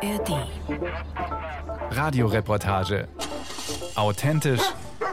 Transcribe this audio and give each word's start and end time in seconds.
ARD. 0.00 0.46
Radioreportage. 1.90 3.08
Authentisch, 3.96 4.62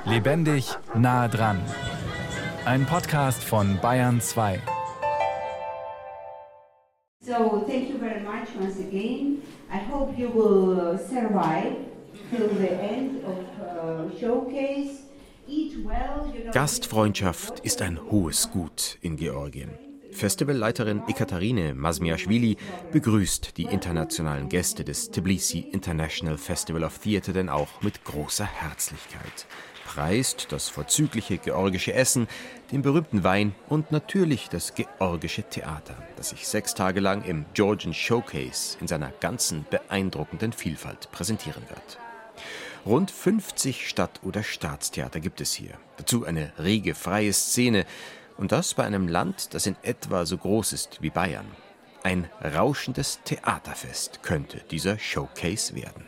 lebendig, 0.05 0.77
nah 0.93 1.27
dran. 1.27 1.59
Ein 2.65 2.85
Podcast 2.85 3.43
von 3.43 3.79
Bayern 3.81 4.21
2. 4.21 4.59
So 7.21 7.63
thank 7.67 7.89
you 7.89 7.97
very 7.97 8.21
much 8.21 8.49
once 8.59 8.79
again. 8.79 9.41
I 9.71 9.79
hope 9.91 10.17
you 10.17 10.29
will 10.29 10.99
survive 10.99 11.77
till 12.29 12.49
the 12.49 12.69
end 12.69 13.23
of 13.25 13.37
uh, 13.59 14.19
showcase. 14.19 15.01
Gastfreundschaft 16.51 17.59
ist 17.59 17.81
ein 17.83 17.99
hohes 18.09 18.49
Gut 18.51 18.97
in 19.01 19.15
Georgien. 19.15 19.69
Festivalleiterin 20.15 21.03
Ekaterine 21.09 21.73
Masmiashvili 21.73 22.55
begrüßt 22.93 23.57
die 23.57 23.65
internationalen 23.65 24.47
Gäste 24.47 24.85
des 24.85 25.11
Tbilisi 25.11 25.59
International 25.59 26.37
Festival 26.37 26.85
of 26.85 26.99
Theatre 26.99 27.33
denn 27.33 27.49
auch 27.49 27.81
mit 27.81 28.05
großer 28.05 28.45
Herzlichkeit. 28.45 29.45
Preist 29.83 30.53
das 30.53 30.69
vorzügliche 30.69 31.37
georgische 31.37 31.93
Essen, 31.93 32.27
den 32.71 32.81
berühmten 32.81 33.25
Wein 33.25 33.53
und 33.67 33.91
natürlich 33.91 34.47
das 34.47 34.73
georgische 34.73 35.43
Theater, 35.43 35.97
das 36.15 36.29
sich 36.29 36.47
sechs 36.47 36.73
Tage 36.73 37.01
lang 37.01 37.23
im 37.23 37.45
Georgian 37.53 37.93
Showcase 37.93 38.77
in 38.79 38.87
seiner 38.87 39.11
ganzen 39.19 39.65
beeindruckenden 39.69 40.53
Vielfalt 40.53 41.11
präsentieren 41.11 41.63
wird. 41.67 41.99
Rund 42.85 43.11
50 43.11 43.89
Stadt- 43.89 44.21
oder 44.23 44.43
Staatstheater 44.43 45.19
gibt 45.19 45.41
es 45.41 45.53
hier. 45.53 45.71
Dazu 45.97 46.23
eine 46.23 46.53
rege 46.57 46.95
freie 46.95 47.33
Szene, 47.33 47.85
und 48.37 48.51
das 48.51 48.73
bei 48.73 48.83
einem 48.83 49.07
Land, 49.07 49.53
das 49.53 49.65
in 49.65 49.75
etwa 49.81 50.25
so 50.25 50.37
groß 50.37 50.73
ist 50.73 51.01
wie 51.01 51.09
Bayern. 51.09 51.45
Ein 52.05 52.29
rauschendes 52.55 53.19
Theaterfest 53.23 54.21
könnte 54.21 54.61
dieser 54.69 54.99
Showcase 54.99 55.73
werden. 55.73 56.03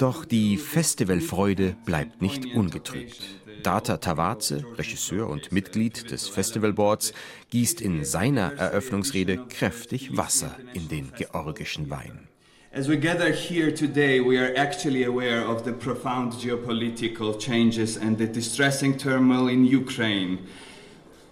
Doch 0.00 0.24
die 0.24 0.56
Festivalfreude 0.56 1.76
bleibt 1.84 2.20
nicht 2.20 2.46
ungetrübt. 2.56 3.22
Data 3.62 3.98
Tawaze, 3.98 4.64
Regisseur 4.76 5.28
und 5.28 5.52
Mitglied 5.52 6.10
des 6.10 6.26
Festivalboards, 6.26 7.12
gießt 7.50 7.80
in 7.80 8.04
seiner 8.04 8.54
Eröffnungsrede 8.54 9.46
kräftig 9.48 10.16
Wasser 10.16 10.56
in 10.74 10.88
den 10.88 11.12
georgischen 11.16 11.88
Wein. 11.88 12.29
As 12.72 12.86
we 12.86 12.96
gather 12.96 13.32
here 13.32 13.72
today, 13.72 14.20
we 14.20 14.38
are 14.38 14.54
actually 14.56 15.02
aware 15.02 15.44
of 15.44 15.64
the 15.64 15.72
profound 15.72 16.34
geopolitical 16.34 17.36
changes 17.36 17.96
and 17.96 18.16
the 18.16 18.28
distressing 18.28 18.96
turmoil 18.96 19.48
in 19.48 19.64
Ukraine. 19.64 20.38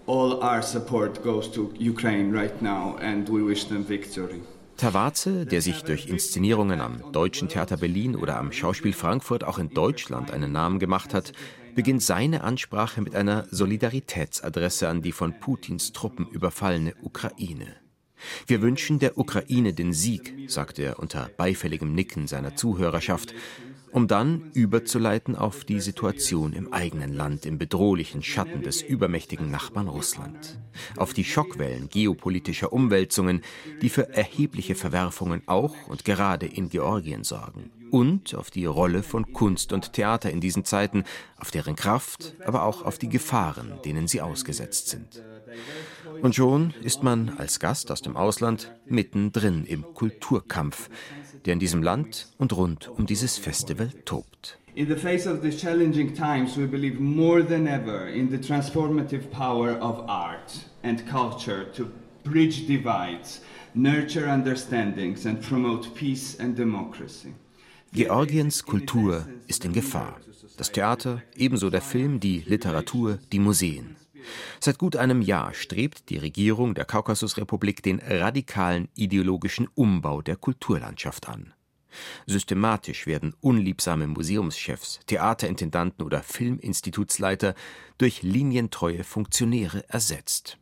All 0.09 0.42
our 0.42 0.62
support 0.62 1.22
goes 1.22 1.48
to 1.53 1.72
Ukraine 1.78 2.33
right 2.33 2.61
now, 2.61 2.97
and 3.00 3.28
we 3.28 3.44
wish 3.44 3.66
them 3.66 3.84
victory. 3.84 4.42
Tawaze, 4.78 5.47
der 5.47 5.62
sich 5.62 5.84
durch 5.84 6.09
Inszenierungen 6.09 6.81
am 6.81 7.12
Deutschen 7.12 7.48
Theater 7.48 7.77
Berlin 7.77 8.16
oder 8.16 8.36
am 8.36 8.50
Schauspiel 8.50 8.92
Frankfurt 8.92 9.44
auch 9.44 9.61
in 9.61 9.69
Deutschland 9.69 10.33
einen 10.33 10.50
Namen 10.50 10.81
gemacht 10.81 11.14
hat, 11.14 11.33
beginnt 11.77 12.03
seine 12.03 12.42
Ansprache 12.42 13.00
mit 13.00 13.14
einer 13.14 13.47
Solidaritätsadresse 13.53 14.89
an 14.89 15.03
die 15.03 15.12
von 15.12 15.39
Putins 15.39 15.92
Truppen 15.92 16.27
überfallene 16.27 16.94
Ukraine. 17.00 17.77
Wir 18.47 18.62
wünschen 18.62 18.98
der 18.98 19.19
Ukraine 19.19 19.72
den 19.72 19.92
Sieg, 19.92 20.34
sagt 20.48 20.78
er 20.78 20.98
unter 20.98 21.30
beifälligem 21.36 21.94
Nicken 21.94 22.27
seiner 22.27 22.56
Zuhörerschaft, 22.56 23.34
um 23.92 24.06
dann 24.06 24.50
überzuleiten 24.55 25.36
auf 25.36 25.64
die 25.64 25.80
Situation 25.80 26.52
im 26.52 26.72
eigenen 26.72 27.14
Land 27.14 27.47
im 27.47 27.58
bedrohlichen 27.58 28.22
Schatten 28.22 28.62
des 28.62 28.83
übermächtigen 28.83 29.50
Nachbarn 29.50 29.88
Russland, 29.88 30.58
auf 30.97 31.12
die 31.12 31.25
Schockwellen 31.25 31.88
geopolitischer 31.88 32.72
Umwälzungen, 32.72 33.42
die 33.80 33.88
für 33.88 34.08
erhebliche 34.14 34.75
Verwerfungen 34.75 35.42
auch 35.47 35.75
und 35.88 36.05
gerade 36.05 36.47
in 36.47 36.69
Georgien 36.69 37.25
sorgen, 37.25 37.70
und 37.91 38.34
auf 38.34 38.50
die 38.50 38.64
Rolle 38.64 39.03
von 39.03 39.32
Kunst 39.32 39.72
und 39.72 39.93
Theater 39.93 40.31
in 40.31 40.41
diesen 40.41 40.65
Zeiten, 40.65 41.04
auf 41.38 41.50
deren 41.50 41.76
Kraft, 41.76 42.34
aber 42.44 42.62
auch 42.62 42.82
auf 42.84 42.99
die 42.99 43.09
Gefahren, 43.09 43.72
denen 43.84 44.09
sie 44.09 44.21
ausgesetzt 44.21 44.88
sind. 44.88 45.22
Und 46.22 46.34
schon 46.34 46.75
ist 46.82 47.03
man 47.03 47.31
als 47.38 47.60
Gast 47.60 47.91
aus 47.91 48.03
dem 48.03 48.16
Ausland 48.16 48.72
mittendrin 48.87 49.65
im 49.65 49.82
Kulturkampf, 49.94 50.91
der 51.44 51.53
in 51.54 51.59
diesem 51.59 51.82
Land 51.82 52.28
und 52.38 52.56
rund 52.56 52.88
um 52.88 53.06
dieses 53.06 53.38
Festival 53.38 53.91
tobt. 54.05 54.59
In 54.75 54.87
the 54.87 54.94
face 54.94 55.26
of 55.26 55.41
these 55.43 55.59
challenging 55.59 56.15
times, 56.15 56.56
we 56.56 56.66
believe 56.66 57.00
more 57.00 57.44
than 57.44 57.66
ever 57.66 58.06
in 58.06 58.31
the 58.31 58.38
transformative 58.38 59.28
power 59.31 59.76
of 59.81 60.09
art 60.09 60.53
and 60.84 61.05
culture 61.09 61.66
to 61.72 61.91
bridge 62.22 62.66
divides, 62.66 63.41
nurture 63.75 64.28
understandings, 64.28 65.26
and 65.26 65.43
promote 65.43 65.93
peace 65.97 66.37
and 66.38 66.55
democracy. 66.55 67.34
Georgiens 67.93 68.65
Kultur 68.65 69.26
ist 69.47 69.65
in 69.65 69.72
Gefahr. 69.72 70.21
Das 70.56 70.72
Theater, 70.72 71.22
ebenso 71.37 71.71
der 71.71 71.81
Film, 71.81 72.21
die 72.21 72.41
Literatur, 72.41 73.19
die 73.32 73.38
Museen. 73.38 73.97
Seit 74.60 74.78
gut 74.78 74.97
einem 74.97 75.22
Jahr 75.22 75.54
strebt 75.54 76.10
die 76.10 76.19
Regierung 76.19 76.75
der 76.75 76.84
Kaukasusrepublik 76.84 77.82
den 77.82 78.00
radikalen 78.00 78.88
ideologischen 78.94 79.69
Umbau 79.75 80.21
der 80.21 80.37
Kulturlandschaft 80.37 81.28
an. 81.28 81.54
Systematisch 82.26 83.06
werden 83.06 83.34
unliebsame 83.41 84.06
Museumschefs, 84.06 85.00
Theaterintendanten 85.06 86.05
oder 86.05 86.22
Filminstitutsleiter 86.22 87.55
durch 87.97 88.22
linientreue 88.22 89.03
Funktionäre 89.03 89.88
ersetzt. 89.88 90.59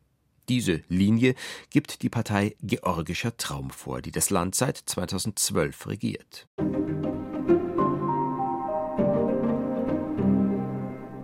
Diese 0.48 0.82
Linie 0.88 1.34
gibt 1.70 2.02
die 2.02 2.08
Partei 2.08 2.54
Georgischer 2.62 3.36
Traum 3.36 3.70
vor, 3.70 4.00
die 4.00 4.12
das 4.12 4.30
Land 4.30 4.54
seit 4.54 4.76
2012 4.76 5.88
regiert. 5.88 6.46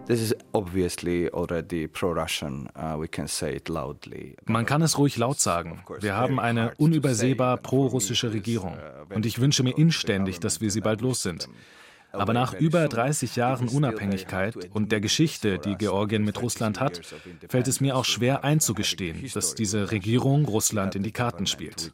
This 0.08 0.20
is 0.20 0.34
obviously 0.52 1.30
already 1.32 1.86
pro-Russian. 1.86 2.68
Uh, 2.74 3.00
we 3.00 3.06
can 3.06 3.28
say 3.28 3.54
it 3.54 3.68
loudly. 3.68 4.36
Man 4.46 4.66
kann 4.66 4.82
es 4.82 4.98
ruhig 4.98 5.16
laut 5.16 5.38
sagen. 5.38 5.84
Wir 6.00 6.16
haben 6.16 6.40
eine 6.40 6.74
unübersehbar 6.76 7.58
pro-russische 7.58 8.32
Regierung. 8.32 8.76
Und 9.14 9.24
ich 9.24 9.40
wünsche 9.40 9.62
mir 9.62 9.78
inständig, 9.78 10.40
dass 10.40 10.60
wir 10.60 10.70
sie 10.72 10.80
bald 10.80 11.00
los 11.00 11.22
sind. 11.22 11.48
Aber 12.12 12.34
nach 12.34 12.52
über 12.54 12.88
30 12.88 13.36
Jahren 13.36 13.68
Unabhängigkeit 13.68 14.56
und 14.72 14.92
der 14.92 15.00
Geschichte, 15.00 15.58
die 15.58 15.76
Georgien 15.76 16.24
mit 16.24 16.40
Russland 16.42 16.78
hat, 16.78 17.00
fällt 17.48 17.68
es 17.68 17.80
mir 17.80 17.96
auch 17.96 18.04
schwer 18.04 18.44
einzugestehen, 18.44 19.30
dass 19.32 19.54
diese 19.54 19.90
Regierung 19.90 20.44
Russland 20.44 20.94
in 20.94 21.02
die 21.02 21.12
Karten 21.12 21.46
spielt. 21.46 21.92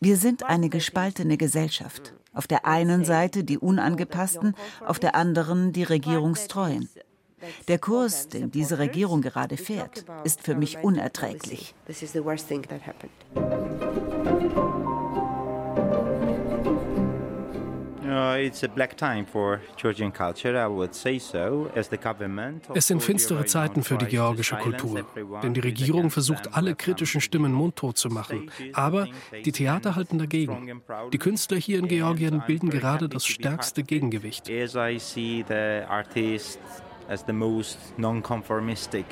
Wir 0.00 0.16
sind 0.16 0.42
eine 0.42 0.68
gespaltene 0.68 1.36
Gesellschaft. 1.36 2.12
Auf 2.34 2.46
der 2.46 2.66
einen 2.66 3.04
Seite 3.04 3.44
die 3.44 3.56
Unangepassten, 3.56 4.54
auf 4.84 4.98
der 4.98 5.14
anderen 5.14 5.72
die 5.72 5.84
Regierungstreuen. 5.84 6.90
Der 7.68 7.78
Kurs, 7.78 8.28
den 8.28 8.50
diese 8.50 8.78
Regierung 8.78 9.20
gerade 9.20 9.56
fährt, 9.56 10.06
ist 10.24 10.42
für 10.42 10.54
mich 10.54 10.78
unerträglich. 10.78 11.74
Happened. 12.86 13.12
Es 22.74 22.86
sind 22.86 23.02
finstere 23.02 23.44
Zeiten 23.44 23.82
für 23.82 23.98
die 23.98 24.06
georgische 24.06 24.56
Kultur, 24.56 25.04
denn 25.42 25.52
die 25.52 25.60
Regierung 25.60 26.10
versucht, 26.10 26.54
alle 26.54 26.74
kritischen 26.74 27.20
Stimmen 27.20 27.52
mundtot 27.52 27.98
zu 27.98 28.08
machen. 28.08 28.50
Aber 28.72 29.08
die 29.44 29.52
Theater 29.52 29.96
halten 29.96 30.18
dagegen. 30.18 30.82
Die 31.12 31.18
Künstler 31.18 31.58
hier 31.58 31.78
in 31.78 31.88
Georgien 31.88 32.42
bilden 32.46 32.70
gerade 32.70 33.08
das 33.08 33.26
stärkste 33.26 33.82
Gegengewicht. 33.82 34.48
As 37.08 37.22
the 37.22 37.32
most 37.32 37.78
non-conformistic. 37.98 39.06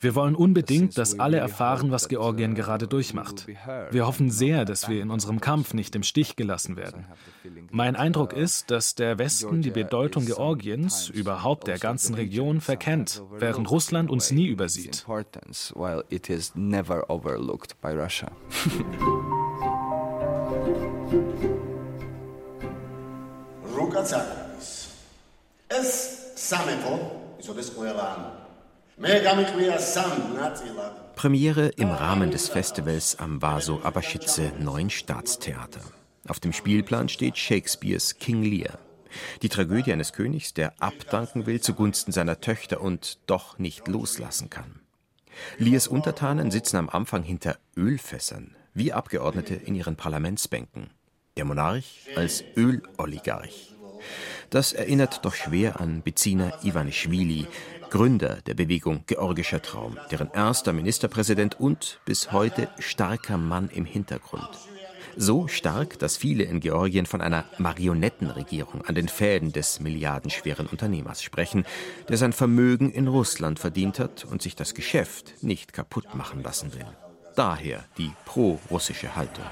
Wir 0.00 0.14
wollen 0.14 0.34
unbedingt, 0.34 0.98
dass 0.98 1.18
alle 1.18 1.38
erfahren, 1.38 1.90
was 1.90 2.08
Georgien 2.08 2.54
gerade 2.54 2.86
durchmacht. 2.86 3.46
Wir 3.90 4.06
hoffen 4.06 4.30
sehr, 4.30 4.64
dass 4.64 4.88
wir 4.88 5.02
in 5.02 5.10
unserem 5.10 5.40
Kampf 5.40 5.74
nicht 5.74 5.94
im 5.94 6.02
Stich 6.02 6.36
gelassen 6.36 6.76
werden. 6.76 7.06
Mein 7.70 7.96
Eindruck 7.96 8.32
ist, 8.32 8.70
dass 8.70 8.94
der 8.94 9.18
Westen 9.18 9.62
die 9.62 9.70
Bedeutung 9.70 10.26
Georgiens, 10.26 11.08
überhaupt 11.08 11.66
der 11.66 11.78
ganzen 11.78 12.14
Region, 12.14 12.60
verkennt, 12.60 13.22
während 13.38 13.70
Russland 13.70 14.10
uns 14.10 14.30
nie 14.30 14.46
übersieht. 14.46 15.04
Importance, 23.96 24.45
Premiere 31.16 31.68
im 31.68 31.90
Rahmen 31.90 32.30
des 32.30 32.48
Festivals 32.48 33.18
am 33.18 33.42
Vaso 33.42 33.80
Abashidze 33.82 34.52
Neuen 34.58 34.88
Staatstheater. 34.88 35.80
Auf 36.28 36.40
dem 36.40 36.54
Spielplan 36.54 37.10
steht 37.10 37.36
Shakespeares 37.36 38.18
King 38.18 38.42
Lear. 38.42 38.78
Die 39.42 39.50
Tragödie 39.50 39.92
eines 39.92 40.14
Königs, 40.14 40.54
der 40.54 40.72
abdanken 40.80 41.44
will 41.44 41.60
zugunsten 41.60 42.10
seiner 42.10 42.40
Töchter 42.40 42.80
und 42.80 43.18
doch 43.26 43.58
nicht 43.58 43.86
loslassen 43.86 44.48
kann. 44.48 44.80
Lears 45.58 45.88
Untertanen 45.88 46.50
sitzen 46.50 46.78
am 46.78 46.88
Anfang 46.88 47.22
hinter 47.22 47.58
Ölfässern, 47.76 48.56
wie 48.72 48.94
Abgeordnete 48.94 49.54
in 49.54 49.74
ihren 49.74 49.96
Parlamentsbänken. 49.96 50.88
Der 51.36 51.44
Monarch 51.44 52.06
als 52.16 52.42
Öloligarch. 52.56 53.75
Das 54.50 54.72
erinnert 54.72 55.24
doch 55.24 55.34
schwer 55.34 55.80
an 55.80 56.02
Bezina 56.02 56.52
Ivanischvili, 56.62 57.46
Gründer 57.90 58.38
der 58.46 58.54
Bewegung 58.54 59.04
Georgischer 59.06 59.62
Traum, 59.62 59.96
deren 60.10 60.30
erster 60.32 60.72
Ministerpräsident 60.72 61.58
und 61.60 62.00
bis 62.04 62.32
heute 62.32 62.68
starker 62.78 63.38
Mann 63.38 63.68
im 63.72 63.84
Hintergrund. 63.84 64.48
So 65.18 65.48
stark, 65.48 65.98
dass 65.98 66.18
viele 66.18 66.44
in 66.44 66.60
Georgien 66.60 67.06
von 67.06 67.22
einer 67.22 67.46
Marionettenregierung 67.56 68.84
an 68.84 68.94
den 68.94 69.08
Fäden 69.08 69.50
des 69.50 69.80
milliardenschweren 69.80 70.66
Unternehmers 70.66 71.22
sprechen, 71.22 71.64
der 72.08 72.18
sein 72.18 72.34
Vermögen 72.34 72.92
in 72.92 73.08
Russland 73.08 73.58
verdient 73.58 73.98
hat 73.98 74.24
und 74.24 74.42
sich 74.42 74.56
das 74.56 74.74
Geschäft 74.74 75.42
nicht 75.42 75.72
kaputt 75.72 76.14
machen 76.14 76.42
lassen 76.42 76.74
will. 76.74 76.86
Daher 77.34 77.84
die 77.96 78.10
pro-russische 78.26 79.16
Haltung. 79.16 79.44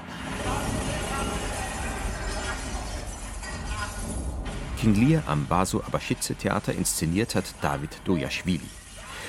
King 4.79 4.95
Lear 4.95 5.23
am 5.27 5.45
Basu 5.45 5.81
Abashidze 5.81 6.35
Theater 6.35 6.73
inszeniert 6.73 7.33
hat 7.33 7.45
David 7.61 7.89
Dojaschwili. 8.03 8.69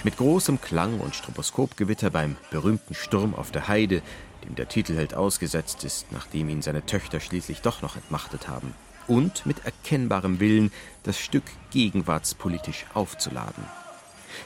Mit 0.02 0.16
großem 0.16 0.60
Klang 0.60 1.00
und 1.00 1.14
Stroboskopgewitter 1.14 2.10
beim 2.10 2.36
berühmten 2.50 2.94
Sturm 2.94 3.34
auf 3.34 3.52
der 3.52 3.68
Heide, 3.68 4.02
dem 4.44 4.56
der 4.56 4.68
Titelheld 4.68 5.14
ausgesetzt 5.14 5.84
ist, 5.84 6.10
nachdem 6.10 6.48
ihn 6.48 6.62
seine 6.62 6.84
Töchter 6.84 7.20
schließlich 7.20 7.60
doch 7.60 7.80
noch 7.80 7.96
entmachtet 7.96 8.48
haben. 8.48 8.74
Und 9.06 9.46
mit 9.46 9.64
erkennbarem 9.64 10.40
Willen, 10.40 10.72
das 11.04 11.18
Stück 11.18 11.44
gegenwartspolitisch 11.70 12.84
aufzuladen. 12.92 13.64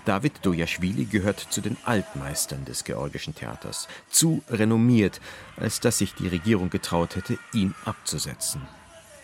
David 0.04 0.34
Dojaschwili 0.42 1.06
gehört 1.06 1.40
zu 1.40 1.62
den 1.62 1.76
Altmeistern 1.84 2.64
des 2.66 2.84
georgischen 2.84 3.34
Theaters, 3.34 3.88
zu 4.10 4.42
renommiert, 4.50 5.20
als 5.56 5.80
dass 5.80 5.98
sich 5.98 6.14
die 6.14 6.28
Regierung 6.28 6.68
getraut 6.68 7.16
hätte, 7.16 7.38
ihn 7.52 7.74
abzusetzen. 7.84 8.60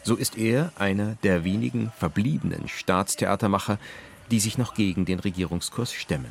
So 0.07 0.15
ist 0.15 0.39
er 0.39 0.71
einer 0.77 1.17
der 1.25 1.43
wenigen 1.43 1.91
verbliebenen 1.99 2.69
Staatstheatermacher, 2.69 3.81
die 4.31 4.39
sich 4.39 4.57
noch 4.57 4.75
gegen 4.75 5.05
den 5.05 5.19
Regierungskurs 5.19 5.93
stemmen. 5.93 6.31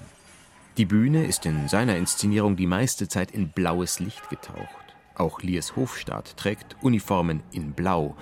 Die 0.77 0.85
Bühne 0.85 1.25
ist 1.25 1.45
in 1.45 1.67
seiner 1.67 1.97
Inszenierung 1.97 2.55
die 2.55 2.67
meiste 2.67 3.09
Zeit 3.09 3.31
in 3.31 3.49
blaues 3.49 3.99
Licht 3.99 4.29
getaucht. 4.29 4.95
Auch 5.15 5.41
Liers 5.41 5.75
Hofstaat 5.75 6.37
trägt 6.37 6.77
Uniformen 6.83 7.43
in 7.51 7.73
Blau. 7.73 8.15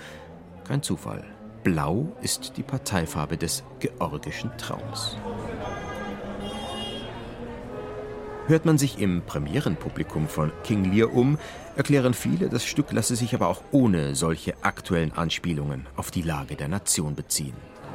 Kein 0.67 0.81
Zufall. 0.81 1.23
Blau 1.63 2.17
ist 2.23 2.57
die 2.57 2.63
Parteifarbe 2.63 3.38
des 3.38 3.63
georgischen 3.79 4.49
Traums. 4.57 5.17
Hört 8.48 8.66
man 8.66 8.78
sich 8.78 9.00
im 9.00 9.22
Premierenpublikum 9.22 10.28
von 10.28 10.51
King 10.66 10.92
Lear 10.92 11.13
um, 11.13 11.38
erklären 11.78 12.13
viele, 12.13 12.50
das 12.50 12.66
Stück 12.66 12.92
lasse 12.92 13.16
sich 13.16 13.34
aber 13.34 13.48
auch 13.48 13.62
ohne 13.72 14.16
solche 14.16 14.54
aktuellen 14.63 15.13
Anspielungen 15.13 15.88
auf 15.95 16.12
die 16.12 16.24
Lage 16.24 16.56
der 16.56 16.68
Nation 16.68 17.16
beziehen. 17.16 17.54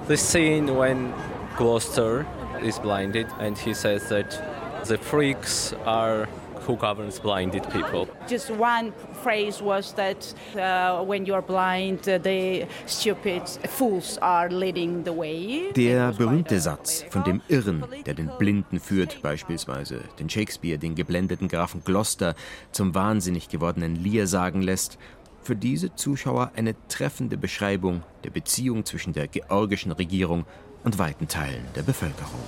The 0.09 0.17
scene 0.17 0.75
when 0.75 1.12
Gloucester 1.59 2.25
is 2.62 2.79
blinded 2.79 3.27
and 3.39 3.59
he 3.59 3.75
says 3.75 4.09
that 4.09 4.43
the 4.85 4.97
freaks 4.97 5.75
are 5.85 6.27
who 6.69 6.76
governs 6.76 7.19
blinded 7.19 7.62
people. 7.70 8.06
Just 8.29 8.50
one 8.50 8.93
phrase 9.23 9.62
was 9.62 9.94
that 9.94 10.35
uh, 10.55 11.03
when 11.03 11.25
you're 11.25 11.43
blind, 11.43 12.06
uh, 12.09 12.19
the 12.19 12.67
stupid 12.87 13.49
fools 13.67 14.19
are 14.20 14.50
leading 14.50 15.03
the 15.05 15.12
way. 15.12 15.73
Der 15.75 16.12
berühmte 16.12 16.61
Satz 16.61 17.05
von 17.11 17.25
dem 17.25 17.41
Irren, 17.49 17.85
der 18.05 18.15
den 18.15 18.31
Blinden 18.38 18.79
führt, 18.79 19.23
beispielsweise 19.23 20.03
den 20.19 20.29
Shakespeare 20.29 20.79
den 20.79 20.94
geblendeten 20.94 21.49
Grafen 21.49 21.82
Gloucester 21.85 22.35
zum 22.71 22.94
wahnsinnig 22.94 23.49
gewordenen 23.49 23.97
Lear 23.97 24.26
sagen 24.26 24.61
lässt, 24.61 24.99
für 25.43 25.56
diese 25.56 25.94
Zuschauer 25.94 26.53
eine 26.56 26.75
treffende 26.88 27.38
Beschreibung 27.38 28.03
der 28.25 28.31
Beziehung 28.31 28.85
zwischen 28.85 29.14
der 29.14 29.29
georgischen 29.29 29.93
Regierung 29.93 30.44
und 30.85 30.99
weiten 30.99 31.26
Teilen 31.29 31.64
der 31.75 31.82
Bevölkerung. 31.82 32.41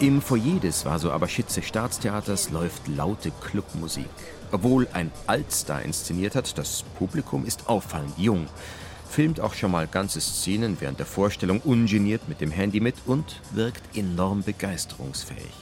Im 0.00 0.22
Foyer 0.22 0.58
des 0.58 0.86
Vaso-Abaschidze 0.86 1.60
Staatstheaters 1.60 2.48
läuft 2.48 2.88
laute 2.88 3.30
Clubmusik. 3.42 4.08
Obwohl 4.50 4.88
ein 4.94 5.10
Altstar 5.26 5.82
inszeniert 5.82 6.34
hat, 6.34 6.56
das 6.56 6.84
Publikum 6.98 7.44
ist 7.44 7.68
auffallend 7.68 8.16
jung. 8.16 8.46
Filmt 9.10 9.40
auch 9.40 9.52
schon 9.52 9.70
mal 9.70 9.86
ganze 9.86 10.22
Szenen 10.22 10.78
während 10.80 11.00
der 11.00 11.06
Vorstellung 11.06 11.60
ungeniert 11.60 12.30
mit 12.30 12.40
dem 12.40 12.50
Handy 12.50 12.80
mit 12.80 12.94
und 13.04 13.42
wirkt 13.50 13.94
enorm 13.94 14.42
begeisterungsfähig. 14.42 15.52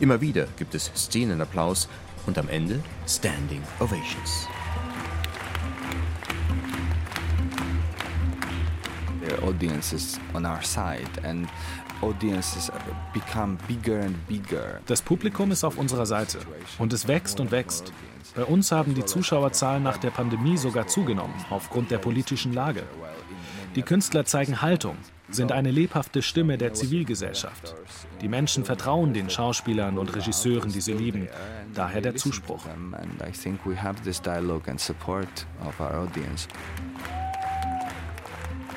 Immer 0.00 0.20
wieder 0.20 0.48
gibt 0.56 0.74
es 0.74 0.90
Szenenapplaus 0.96 1.88
und 2.26 2.38
am 2.38 2.48
Ende 2.48 2.82
Standing 3.06 3.62
Ovations. 3.78 4.48
The 9.46 9.52
audience 9.52 9.94
is 9.94 10.18
on 10.34 10.44
our 10.44 10.62
side 10.62 11.08
and 11.22 11.48
das 14.86 15.02
Publikum 15.02 15.50
ist 15.50 15.64
auf 15.64 15.78
unserer 15.78 16.04
Seite 16.04 16.38
und 16.78 16.92
es 16.92 17.08
wächst 17.08 17.40
und 17.40 17.50
wächst. 17.52 17.92
Bei 18.34 18.44
uns 18.44 18.70
haben 18.70 18.94
die 18.94 19.04
Zuschauerzahlen 19.04 19.82
nach 19.82 19.96
der 19.96 20.10
Pandemie 20.10 20.56
sogar 20.56 20.88
zugenommen, 20.88 21.34
aufgrund 21.48 21.90
der 21.90 21.98
politischen 21.98 22.52
Lage. 22.52 22.82
Die 23.76 23.82
Künstler 23.82 24.26
zeigen 24.26 24.60
Haltung, 24.60 24.96
sind 25.30 25.52
eine 25.52 25.70
lebhafte 25.70 26.22
Stimme 26.22 26.58
der 26.58 26.74
Zivilgesellschaft. 26.74 27.74
Die 28.20 28.28
Menschen 28.28 28.64
vertrauen 28.64 29.14
den 29.14 29.30
Schauspielern 29.30 29.96
und 29.96 30.14
Regisseuren, 30.14 30.70
die 30.72 30.80
sie 30.80 30.92
lieben. 30.92 31.28
Daher 31.74 32.00
der 32.00 32.16
Zuspruch. 32.16 32.64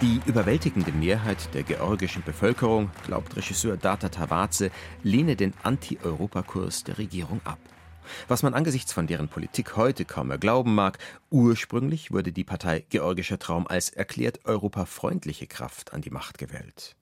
Die 0.01 0.21
überwältigende 0.25 0.93
Mehrheit 0.93 1.53
der 1.53 1.63
georgischen 1.63 2.23
Bevölkerung, 2.23 2.89
glaubt 3.05 3.35
Regisseur 3.35 3.75
Data 3.75 4.07
Tawaze, 4.07 4.71
lehne 5.03 5.35
den 5.35 5.53
Anti-Europa-Kurs 5.61 6.85
der 6.85 6.97
Regierung 6.97 7.41
ab. 7.43 7.59
Was 8.29 8.41
man 8.41 8.53
angesichts 8.53 8.93
von 8.93 9.07
deren 9.07 9.27
Politik 9.27 9.75
heute 9.75 10.05
kaum 10.05 10.29
mehr 10.29 10.37
glauben 10.37 10.73
mag, 10.73 10.99
ursprünglich 11.31 12.13
wurde 12.13 12.31
die 12.31 12.45
Partei 12.45 12.85
Georgischer 12.87 13.39
Traum 13.39 13.67
als 13.67 13.89
erklärt 13.89 14.45
europafreundliche 14.45 15.47
Kraft 15.47 15.91
an 15.91 15.99
die 15.99 16.11
Macht 16.11 16.37
gewählt. 16.37 16.95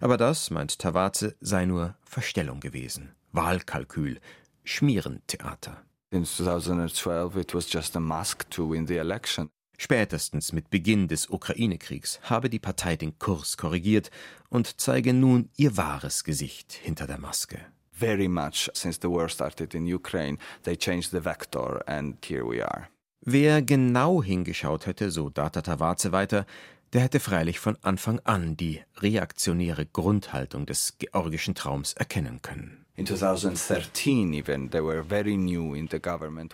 Aber 0.00 0.16
das, 0.16 0.50
meint 0.50 0.78
Tawaze, 0.78 1.34
sei 1.40 1.64
nur 1.64 1.96
Verstellung 2.04 2.60
gewesen, 2.60 3.16
Wahlkalkül, 3.32 4.20
Schmierentheater. 4.62 5.82
In 6.10 6.24
2012 6.24 7.34
it 7.34 7.54
was 7.54 7.72
just 7.72 7.96
a 7.96 8.00
mask 8.00 8.48
to 8.50 8.70
win 8.70 8.86
the 8.86 8.98
election. 8.98 9.50
Spätestens 9.78 10.52
mit 10.52 10.70
Beginn 10.70 11.06
des 11.08 11.28
Ukraine-Kriegs 11.28 12.20
habe 12.22 12.48
die 12.48 12.58
Partei 12.58 12.96
den 12.96 13.18
Kurs 13.18 13.56
korrigiert 13.56 14.10
und 14.48 14.80
zeige 14.80 15.12
nun 15.12 15.50
ihr 15.56 15.76
wahres 15.76 16.24
Gesicht 16.24 16.72
hinter 16.72 17.06
der 17.06 17.18
Maske. 17.18 17.58
Very 17.92 18.28
much 18.28 18.70
since 18.74 18.98
the 19.00 19.08
war 19.08 19.28
started 19.28 19.74
in 19.74 19.92
Ukraine, 19.92 20.38
they 20.64 20.76
changed 20.76 21.10
the 21.10 21.24
vector 21.24 21.82
and 21.86 22.24
here 22.24 22.44
we 22.44 22.62
are. 22.62 22.88
Wer 23.20 23.60
genau 23.62 24.22
hingeschaut 24.22 24.86
hätte, 24.86 25.10
so 25.10 25.30
Data 25.30 25.60
Tawaze 25.60 26.12
weiter, 26.12 26.46
der 26.92 27.02
hätte 27.02 27.20
freilich 27.20 27.58
von 27.58 27.76
Anfang 27.82 28.20
an 28.20 28.56
die 28.56 28.80
reaktionäre 28.98 29.84
Grundhaltung 29.84 30.64
des 30.64 30.96
georgischen 30.98 31.54
Traums 31.54 31.92
erkennen 31.94 32.40
können. 32.40 32.85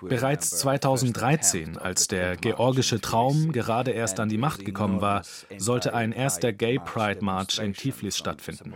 Bereits 0.08 0.50
2013, 0.50 1.78
als 1.78 2.08
der 2.08 2.36
georgische 2.36 3.00
Traum 3.00 3.52
gerade 3.52 3.92
erst 3.92 4.18
an 4.18 4.28
die 4.28 4.38
Macht 4.38 4.64
gekommen 4.64 5.00
war, 5.00 5.22
sollte 5.58 5.94
ein 5.94 6.10
erster 6.10 6.52
Gay 6.52 6.80
Pride 6.80 7.24
March 7.24 7.60
in 7.60 7.74
Tiflis 7.74 8.16
stattfinden. 8.18 8.74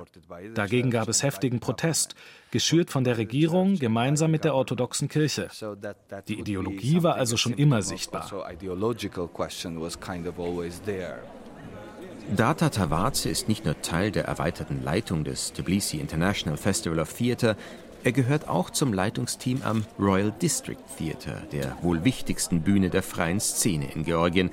Dagegen 0.54 0.90
gab 0.92 1.08
es 1.08 1.24
heftigen 1.24 1.58
Protest, 1.58 2.14
geschürt 2.52 2.90
von 2.90 3.02
der 3.02 3.18
Regierung 3.18 3.76
gemeinsam 3.78 4.30
mit 4.30 4.44
der 4.44 4.54
orthodoxen 4.54 5.08
Kirche. 5.08 5.48
Die 6.28 6.38
Ideologie 6.38 7.02
war 7.02 7.16
also 7.16 7.36
schon 7.36 7.54
immer 7.54 7.82
sichtbar. 7.82 8.30
Data 12.34 12.70
Tawaze 12.70 13.28
ist 13.28 13.48
nicht 13.48 13.64
nur 13.64 13.80
Teil 13.82 14.10
der 14.10 14.24
erweiterten 14.24 14.82
Leitung 14.82 15.22
des 15.22 15.52
Tbilisi 15.52 15.98
International 15.98 16.56
Festival 16.56 16.98
of 16.98 17.12
Theatre, 17.12 17.56
er 18.02 18.12
gehört 18.12 18.48
auch 18.48 18.70
zum 18.70 18.92
Leitungsteam 18.92 19.62
am 19.62 19.84
Royal 19.98 20.32
District 20.32 20.78
Theatre, 20.98 21.42
der 21.52 21.76
wohl 21.82 22.04
wichtigsten 22.04 22.62
Bühne 22.62 22.90
der 22.90 23.02
freien 23.02 23.40
Szene 23.40 23.92
in 23.92 24.04
Georgien, 24.04 24.50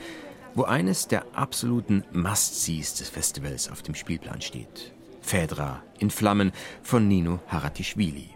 wo 0.54 0.64
eines 0.64 1.08
der 1.08 1.26
absoluten 1.34 2.04
Must-Sees 2.12 2.94
des 2.96 3.10
Festivals 3.10 3.72
auf 3.72 3.82
dem 3.82 3.96
Spielplan 3.96 4.42
steht. 4.42 4.94
Phaedra 5.22 5.82
in 5.98 6.12
Flammen 6.12 6.52
von 6.84 7.08
Nino 7.08 7.40
Haratischvili. 7.48 8.30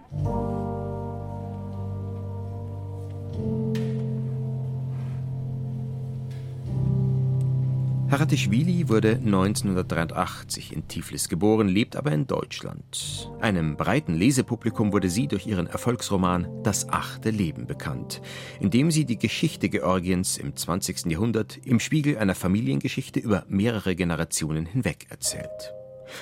Haratischvili 8.10 8.88
wurde 8.88 9.18
1983 9.18 10.72
in 10.72 10.88
Tiflis 10.88 11.28
geboren, 11.28 11.68
lebt 11.68 11.98
aber 11.98 12.14
in 12.14 12.26
Deutschland. 12.26 13.30
Einem 13.42 13.76
breiten 13.76 14.14
Lesepublikum 14.14 14.94
wurde 14.94 15.10
sie 15.10 15.28
durch 15.28 15.46
ihren 15.46 15.68
Erfolgsroman 15.68 16.48
Das 16.64 16.88
achte 16.88 17.32
Leben 17.32 17.68
bekannt, 17.68 18.22
in 18.62 18.70
dem 18.70 18.92
sie 18.92 19.04
die 19.04 19.18
Geschichte 19.18 19.68
Georgiens 19.68 20.38
im 20.38 20.56
20. 20.56 21.08
Jahrhundert 21.08 21.60
im 21.66 21.82
Spiegel 21.82 22.18
einer 22.18 22.34
Familiengeschichte 22.34 23.20
über 23.20 23.44
mehrere 23.50 23.94
Generationen 23.94 24.66
hinweg 24.66 25.08
erzählt. 25.10 25.74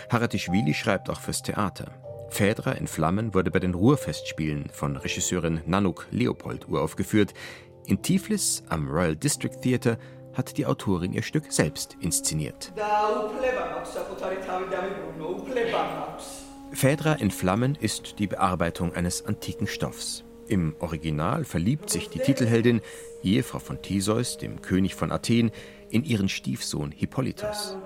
Haratischvili 0.09 0.73
schreibt 0.73 1.11
auch 1.11 1.19
fürs 1.19 1.43
Theater. 1.43 1.93
Phaedra 2.29 2.71
in 2.71 2.87
Flammen 2.87 3.35
wurde 3.35 3.51
bei 3.51 3.59
den 3.59 3.75
Ruhrfestspielen 3.75 4.69
von 4.73 4.97
Regisseurin 4.97 5.61
Nanook 5.67 6.07
Leopold 6.09 6.67
uraufgeführt. 6.67 7.35
In 7.85 8.01
Tiflis 8.01 8.63
am 8.69 8.89
Royal 8.89 9.15
District 9.15 9.61
Theatre 9.61 9.99
hat 10.35 10.57
die 10.57 10.65
Autorin 10.65 11.13
ihr 11.13 11.23
Stück 11.23 11.51
selbst 11.51 11.97
inszeniert. 11.99 12.73
Phaedra 16.71 17.13
in 17.13 17.31
Flammen 17.31 17.75
ist 17.79 18.19
die 18.19 18.27
Bearbeitung 18.27 18.93
eines 18.93 19.25
antiken 19.25 19.67
Stoffs. 19.67 20.23
Im 20.47 20.75
Original 20.79 21.43
verliebt 21.43 21.89
sich 21.89 22.09
die 22.09 22.19
Titelheldin, 22.19 22.81
Ehefrau 23.23 23.59
von 23.59 23.81
Theseus, 23.81 24.37
dem 24.37 24.61
König 24.61 24.93
von 24.93 25.11
Athen, 25.11 25.51
in 25.89 26.03
ihren 26.03 26.29
Stiefsohn 26.29 26.91
Hippolytos. 26.91 27.77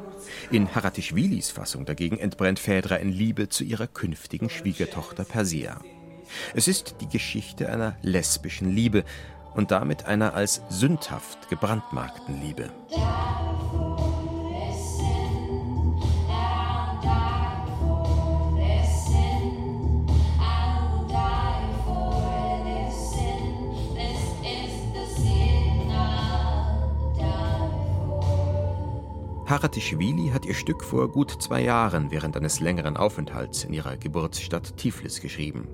In 0.51 0.73
Haratischvilis 0.73 1.51
Fassung 1.51 1.85
dagegen 1.85 2.17
entbrennt 2.17 2.59
Phaedra 2.59 2.95
in 2.95 3.11
Liebe 3.11 3.49
zu 3.49 3.63
ihrer 3.63 3.87
künftigen 3.87 4.49
Schwiegertochter 4.49 5.23
Persea. 5.23 5.79
Es 6.53 6.67
ist 6.67 6.95
die 7.01 7.07
Geschichte 7.07 7.69
einer 7.69 7.95
lesbischen 8.01 8.69
Liebe 8.69 9.03
und 9.55 9.71
damit 9.71 10.05
einer 10.05 10.33
als 10.33 10.61
sündhaft 10.69 11.49
gebrandmarkten 11.49 12.41
Liebe. 12.41 12.69
Haratischvili 29.49 30.29
hat 30.29 30.45
ihr 30.45 30.53
Stück 30.53 30.83
vor 30.83 31.11
gut 31.11 31.41
zwei 31.41 31.63
Jahren 31.63 32.11
während 32.11 32.37
eines 32.37 32.59
längeren 32.59 32.97
Aufenthalts 32.97 33.63
in 33.63 33.73
ihrer 33.73 33.97
Geburtsstadt 33.97 34.77
Tiflis 34.77 35.21
geschrieben. 35.21 35.67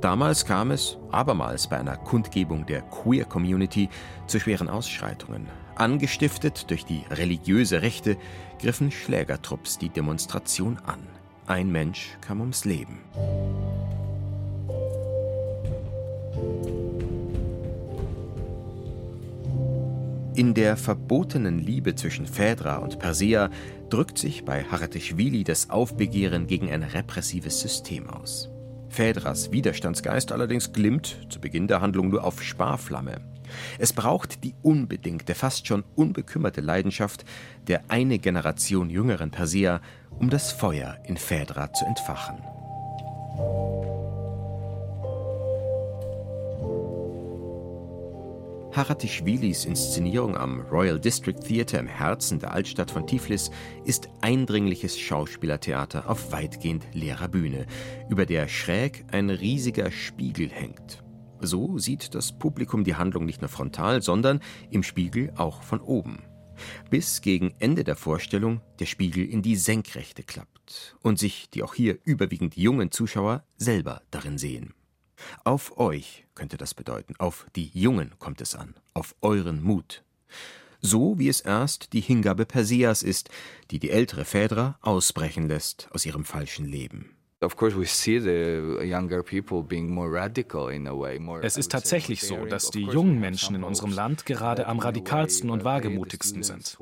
Damals 0.00 0.44
kam 0.44 0.70
es 0.70 0.98
abermals 1.10 1.68
bei 1.68 1.78
einer 1.78 1.96
Kundgebung 1.96 2.66
der 2.66 2.82
Queer 2.82 3.24
Community 3.24 3.88
zu 4.26 4.40
schweren 4.40 4.68
Ausschreitungen. 4.68 5.48
Angestiftet 5.76 6.70
durch 6.70 6.84
die 6.84 7.04
religiöse 7.10 7.82
Rechte 7.82 8.16
griffen 8.60 8.90
Schlägertrupps 8.90 9.78
die 9.78 9.88
Demonstration 9.88 10.78
an. 10.84 11.00
Ein 11.46 11.72
Mensch 11.72 12.16
kam 12.20 12.40
ums 12.40 12.64
Leben. 12.64 12.98
In 20.34 20.54
der 20.54 20.76
verbotenen 20.76 21.58
Liebe 21.58 21.94
zwischen 21.94 22.24
Phaedra 22.26 22.76
und 22.76 22.98
Persea 22.98 23.50
drückt 23.90 24.16
sich 24.16 24.44
bei 24.44 24.64
Haratischvili 24.64 25.44
das 25.44 25.70
Aufbegehren 25.70 26.46
gegen 26.46 26.70
ein 26.70 26.82
repressives 26.82 27.60
System 27.60 28.08
aus. 28.08 28.49
Phaedras 28.90 29.52
Widerstandsgeist 29.52 30.32
allerdings 30.32 30.72
glimmt 30.72 31.26
zu 31.30 31.40
Beginn 31.40 31.68
der 31.68 31.80
Handlung 31.80 32.10
nur 32.10 32.24
auf 32.24 32.42
Sparflamme. 32.42 33.20
Es 33.78 33.92
braucht 33.92 34.44
die 34.44 34.54
unbedingte, 34.62 35.34
fast 35.34 35.66
schon 35.66 35.84
unbekümmerte 35.94 36.60
Leidenschaft 36.60 37.24
der 37.68 37.82
eine 37.88 38.18
Generation 38.18 38.90
jüngeren 38.90 39.30
Persea, 39.30 39.80
um 40.18 40.28
das 40.28 40.52
Feuer 40.52 40.98
in 41.04 41.16
Phaedra 41.16 41.72
zu 41.72 41.84
entfachen. 41.84 42.38
Haratischvilis 48.72 49.64
Inszenierung 49.64 50.36
am 50.36 50.60
Royal 50.60 51.00
District 51.00 51.40
Theatre 51.40 51.78
im 51.78 51.88
Herzen 51.88 52.38
der 52.38 52.52
Altstadt 52.52 52.92
von 52.92 53.04
Tiflis 53.04 53.50
ist 53.84 54.08
eindringliches 54.20 54.96
Schauspielertheater 54.96 56.08
auf 56.08 56.30
weitgehend 56.30 56.86
leerer 56.92 57.26
Bühne, 57.26 57.66
über 58.08 58.26
der 58.26 58.46
schräg 58.46 59.04
ein 59.10 59.28
riesiger 59.28 59.90
Spiegel 59.90 60.48
hängt. 60.48 61.02
So 61.40 61.78
sieht 61.78 62.14
das 62.14 62.38
Publikum 62.38 62.84
die 62.84 62.94
Handlung 62.94 63.24
nicht 63.24 63.40
nur 63.40 63.48
frontal, 63.48 64.02
sondern 64.02 64.38
im 64.70 64.84
Spiegel 64.84 65.32
auch 65.36 65.64
von 65.64 65.80
oben. 65.80 66.22
Bis 66.90 67.22
gegen 67.22 67.54
Ende 67.58 67.82
der 67.82 67.96
Vorstellung 67.96 68.60
der 68.78 68.86
Spiegel 68.86 69.26
in 69.26 69.42
die 69.42 69.56
Senkrechte 69.56 70.22
klappt 70.22 70.96
und 71.02 71.18
sich 71.18 71.50
die 71.50 71.64
auch 71.64 71.74
hier 71.74 71.98
überwiegend 72.04 72.56
jungen 72.56 72.92
Zuschauer 72.92 73.42
selber 73.56 74.02
darin 74.12 74.38
sehen. 74.38 74.74
Auf 75.44 75.76
euch 75.78 76.24
könnte 76.40 76.56
das 76.56 76.72
bedeuten, 76.72 77.16
auf 77.18 77.44
die 77.54 77.70
Jungen 77.74 78.14
kommt 78.18 78.40
es 78.40 78.54
an, 78.54 78.74
auf 78.94 79.14
euren 79.20 79.62
Mut. 79.62 80.02
So 80.80 81.18
wie 81.18 81.28
es 81.28 81.42
erst 81.42 81.92
die 81.92 82.00
Hingabe 82.00 82.46
Perseas 82.46 83.02
ist, 83.02 83.28
die 83.70 83.78
die 83.78 83.90
ältere 83.90 84.24
Phaedra 84.24 84.78
ausbrechen 84.80 85.48
lässt 85.48 85.90
aus 85.92 86.06
ihrem 86.06 86.24
falschen 86.24 86.64
Leben. 86.64 87.14
Es 91.42 91.56
ist 91.56 91.72
tatsächlich 91.72 92.22
so, 92.22 92.44
dass 92.44 92.68
die 92.70 92.82
jungen 92.82 93.18
Menschen 93.18 93.56
in 93.56 93.64
unserem 93.64 93.92
Land 93.92 94.26
gerade 94.26 94.66
am 94.66 94.78
radikalsten 94.78 95.48
und 95.48 95.64
wagemutigsten 95.64 96.42
sind. 96.42 96.78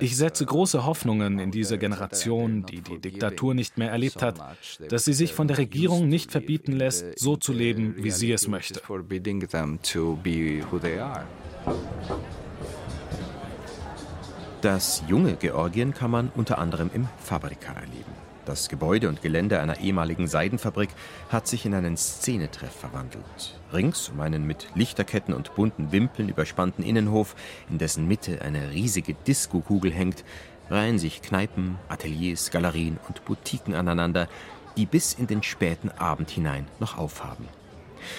Ich 0.00 0.18
setze 0.18 0.44
große 0.44 0.84
Hoffnungen 0.84 1.38
in 1.38 1.50
diese 1.50 1.78
Generation, 1.78 2.66
die 2.66 2.82
die 2.82 2.98
Diktatur 2.98 3.54
nicht 3.54 3.78
mehr 3.78 3.90
erlebt 3.90 4.20
hat, 4.20 4.38
dass 4.86 5.06
sie 5.06 5.14
sich 5.14 5.32
von 5.32 5.48
der 5.48 5.56
Regierung 5.56 6.08
nicht 6.08 6.30
verbieten 6.30 6.72
lässt, 6.72 7.18
so 7.18 7.38
zu 7.38 7.54
leben, 7.54 7.94
wie 7.96 8.10
sie 8.10 8.32
es 8.32 8.48
möchte. 8.48 8.82
Das 14.60 15.02
junge 15.08 15.36
Georgien 15.36 15.94
kann 15.94 16.10
man 16.10 16.30
unter 16.34 16.58
anderem 16.58 16.90
im 16.92 17.08
Fabrika 17.18 17.72
erleben. 17.72 18.25
Das 18.46 18.68
Gebäude 18.68 19.08
und 19.08 19.22
Gelände 19.22 19.58
einer 19.58 19.80
ehemaligen 19.80 20.28
Seidenfabrik 20.28 20.90
hat 21.30 21.48
sich 21.48 21.66
in 21.66 21.74
einen 21.74 21.96
Szenetreff 21.96 22.70
verwandelt. 22.70 23.60
Rings 23.72 24.08
um 24.08 24.20
einen 24.20 24.46
mit 24.46 24.68
Lichterketten 24.76 25.34
und 25.34 25.56
bunten 25.56 25.90
Wimpeln 25.90 26.28
überspannten 26.28 26.84
Innenhof, 26.84 27.34
in 27.68 27.78
dessen 27.78 28.06
Mitte 28.06 28.42
eine 28.42 28.70
riesige 28.70 29.14
Diskokugel 29.14 29.92
hängt, 29.92 30.24
reihen 30.70 31.00
sich 31.00 31.22
Kneipen, 31.22 31.76
Ateliers, 31.88 32.52
Galerien 32.52 33.00
und 33.08 33.24
Boutiquen 33.24 33.74
aneinander, 33.74 34.28
die 34.76 34.86
bis 34.86 35.14
in 35.14 35.26
den 35.26 35.42
späten 35.42 35.90
Abend 35.90 36.30
hinein 36.30 36.68
noch 36.78 36.96
aufhaben. 36.98 37.48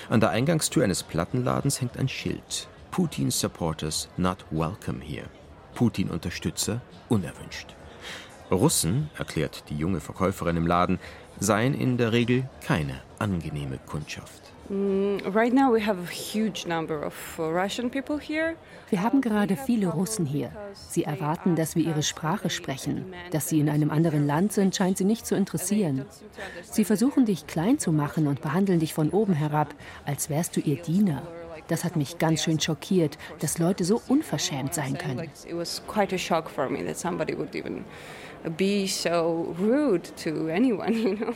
An 0.10 0.20
der 0.20 0.32
Eingangstür 0.32 0.84
eines 0.84 1.04
Plattenladens 1.04 1.80
hängt 1.80 1.98
ein 1.98 2.10
Schild. 2.10 2.68
Putin 2.92 3.32
Supporters 3.32 4.10
not 4.18 4.44
welcome 4.52 5.00
here. 5.00 5.30
Putin-Unterstützer 5.74 6.82
unerwünscht. 7.08 7.77
Russen, 8.52 9.10
erklärt 9.18 9.64
die 9.70 9.78
junge 9.78 10.00
Verkäuferin 10.00 10.58
im 10.58 10.68
Laden, 10.68 11.00
seien 11.40 11.74
in 11.74 11.98
der 11.98 12.14
Regel 12.14 12.46
keine 12.66 13.02
angenehme 13.20 13.78
Kundschaft. 13.86 14.42
Mm, 14.70 15.18
uh, 15.26 15.34
wir 18.90 19.02
haben 19.02 19.22
gerade 19.22 19.56
viele 19.58 19.88
Russen 19.88 20.26
hier. 20.26 20.52
Sie 20.90 21.04
erwarten, 21.04 21.56
dass 21.56 21.76
wir 21.76 21.86
ihre 21.86 22.04
Sprache 22.04 22.50
sprechen. 22.50 23.14
Dass 23.32 23.50
sie 23.50 23.60
in 23.60 23.70
einem 23.70 23.92
anderen 23.92 24.26
Land 24.26 24.54
sind, 24.54 24.76
scheint 24.76 24.98
sie 24.98 25.06
nicht 25.06 25.26
zu 25.26 25.36
interessieren. 25.36 26.06
Sie 26.64 26.86
versuchen 26.86 27.26
dich 27.26 27.48
klein 27.48 27.80
zu 27.80 27.92
machen 27.92 28.28
und 28.28 28.42
behandeln 28.42 28.80
dich 28.80 28.94
von 28.94 29.10
oben 29.10 29.34
herab, 29.34 29.74
als 30.06 30.30
wärst 30.30 30.56
du 30.56 30.62
ihr 30.62 30.82
Diener. 30.82 31.22
Das 31.68 31.84
hat 31.84 31.98
mich 31.98 32.18
ganz 32.18 32.44
schön 32.44 32.62
schockiert, 32.62 33.18
dass 33.40 33.58
Leute 33.58 33.84
so 33.84 34.02
unverschämt 34.08 34.74
sein 34.74 34.98
können 34.98 35.30
be 38.50 38.88
so 38.88 39.56
rude 39.60 40.10
to 40.24 40.50
anyone, 40.52 40.92
you 40.92 41.16
know. 41.16 41.34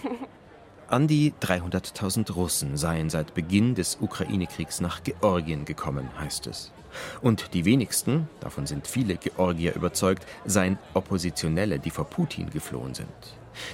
An 0.87 1.07
die 1.07 1.33
300.000 1.41 2.33
Russen 2.33 2.75
seien 2.75 3.09
seit 3.09 3.33
Beginn 3.33 3.75
des 3.75 3.97
Ukraine-Kriegs 4.01 4.81
nach 4.81 5.03
Georgien 5.03 5.63
gekommen, 5.63 6.09
heißt 6.19 6.47
es. 6.47 6.73
Und 7.21 7.53
die 7.53 7.63
wenigsten, 7.63 8.27
davon 8.41 8.67
sind 8.67 8.87
viele 8.87 9.15
Georgier 9.15 9.73
überzeugt, 9.73 10.25
seien 10.43 10.77
Oppositionelle, 10.93 11.79
die 11.79 11.91
vor 11.91 12.05
Putin 12.05 12.49
geflohen 12.49 12.93
sind. 12.93 13.07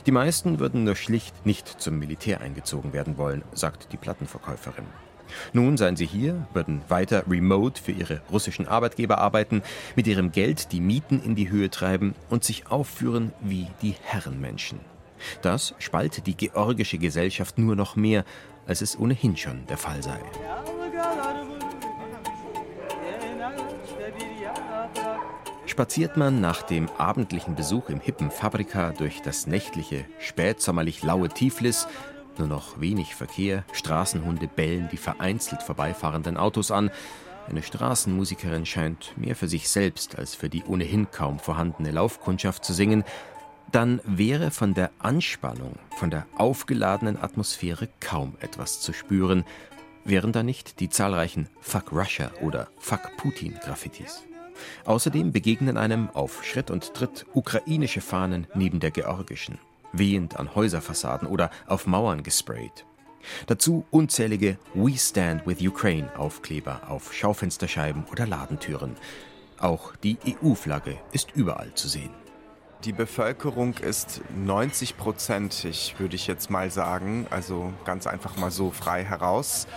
Die 0.06 0.12
meisten 0.12 0.60
würden 0.60 0.84
nur 0.84 0.96
schlicht 0.96 1.46
nicht 1.46 1.68
zum 1.68 1.98
Militär 1.98 2.42
eingezogen 2.42 2.94
werden 2.94 3.18
wollen, 3.18 3.44
sagt 3.52 3.92
die 3.92 3.98
Plattenverkäuferin. 3.98 4.86
Nun 5.54 5.78
seien 5.78 5.96
sie 5.96 6.06
hier, 6.06 6.48
würden 6.54 6.82
weiter 6.88 7.24
remote 7.30 7.82
für 7.82 7.92
ihre 7.92 8.22
russischen 8.32 8.68
Arbeitgeber 8.68 9.18
arbeiten, 9.18 9.62
mit 9.96 10.08
ihrem 10.08 10.32
Geld 10.32 10.72
die 10.72 10.82
Mieten 10.82 11.22
in 11.24 11.36
die 11.36 11.50
Höhe 11.50 11.70
treiben 11.70 12.16
und 12.30 12.44
sich 12.44 12.68
aufführen 12.72 13.34
wie 13.42 13.68
die 13.82 13.96
Herrenmenschen. 14.04 14.80
Das 15.42 15.74
spaltet 15.80 16.28
die 16.28 16.38
georgische 16.38 16.98
Gesellschaft 16.98 17.58
nur 17.58 17.76
noch 17.76 17.96
mehr, 17.96 18.24
als 18.68 18.82
es 18.82 18.98
ohnehin 18.98 19.38
schon 19.38 19.66
der 19.68 19.78
Fall 19.78 20.04
sei. 20.04 20.20
Spaziert 25.66 26.18
man 26.18 26.42
nach 26.42 26.64
dem 26.64 26.90
abendlichen 26.98 27.56
Besuch 27.56 27.90
im 27.90 28.00
hippen 28.00 28.32
Fabrika 28.32 28.94
durch 28.98 29.22
das 29.22 29.48
nächtliche, 29.48 30.06
spätsommerlich 30.20 31.04
laue 31.04 31.30
Tiflis, 31.30 31.88
nur 32.40 32.48
noch 32.48 32.80
wenig 32.80 33.16
Verkehr, 33.16 33.64
Straßenhunde 33.74 34.48
bellen 34.48 34.90
die 34.92 34.98
vereinzelt 34.98 35.64
vorbeifahrenden 35.64 36.38
Autos 36.38 36.72
an, 36.72 36.92
eine 37.50 37.64
Straßenmusikerin 37.64 38.66
scheint 38.66 39.18
mehr 39.18 39.36
für 39.36 39.48
sich 39.48 39.70
selbst 39.70 40.18
als 40.18 40.36
für 40.36 40.50
die 40.50 40.64
ohnehin 40.66 41.10
kaum 41.12 41.40
vorhandene 41.40 41.92
Laufkundschaft 41.92 42.66
zu 42.66 42.74
singen, 42.74 43.06
dann 43.72 44.02
wäre 44.04 44.52
von 44.52 44.74
der 44.74 44.92
Anspannung, 45.00 45.78
von 45.96 46.10
der 46.10 46.26
aufgeladenen 46.38 47.22
Atmosphäre 47.22 47.90
kaum 48.00 48.36
etwas 48.40 48.82
zu 48.82 48.94
spüren, 48.94 49.46
wären 50.04 50.32
da 50.32 50.44
nicht 50.44 50.80
die 50.80 50.90
zahlreichen 50.90 51.48
Fuck 51.60 51.92
Russia 51.92 52.32
oder 52.42 52.70
Fuck 52.80 53.16
Putin 53.18 53.56
Graffitis. 53.64 54.24
Außerdem 54.86 55.32
begegnen 55.32 55.78
einem 55.78 56.10
auf 56.10 56.44
Schritt 56.44 56.72
und 56.72 56.94
Tritt 56.94 57.26
ukrainische 57.34 58.02
Fahnen 58.02 58.48
neben 58.56 58.80
der 58.80 58.92
georgischen, 58.92 59.60
wehend 59.92 60.38
an 60.38 60.56
Häuserfassaden 60.56 61.28
oder 61.28 61.50
auf 61.68 61.88
Mauern 61.88 62.24
gesprayt. 62.24 62.86
Dazu 63.48 63.86
unzählige 63.92 64.58
We 64.74 64.98
Stand 64.98 65.46
with 65.46 65.62
Ukraine 65.62 66.10
Aufkleber 66.18 66.82
auf 66.88 67.14
Schaufensterscheiben 67.14 68.06
oder 68.12 68.26
Ladentüren. 68.26 68.96
Auch 69.60 69.96
die 69.98 70.18
EU-Flagge 70.26 70.98
ist 71.12 71.32
überall 71.36 71.74
zu 71.74 71.88
sehen. 71.88 72.12
Die 72.84 72.94
Bevölkerung 72.94 73.74
ist 73.80 74.22
90-prozentig, 74.46 75.96
würde 75.98 76.16
ich 76.16 76.28
jetzt 76.28 76.52
mal 76.52 76.70
sagen, 76.70 77.26
also 77.32 77.74
ganz 77.86 78.06
einfach 78.06 78.38
mal 78.38 78.52
so 78.52 78.70
frei 78.70 79.04
heraus, 79.04 79.68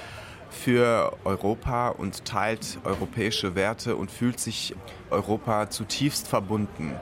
für 0.50 1.16
Europa 1.24 1.88
und 1.88 2.24
teilt 2.26 2.78
europäische 2.84 3.54
Werte 3.54 3.96
und 3.96 4.10
fühlt 4.10 4.38
sich 4.38 4.74
Europa 5.08 5.70
zutiefst 5.70 6.28
verbunden. 6.28 6.94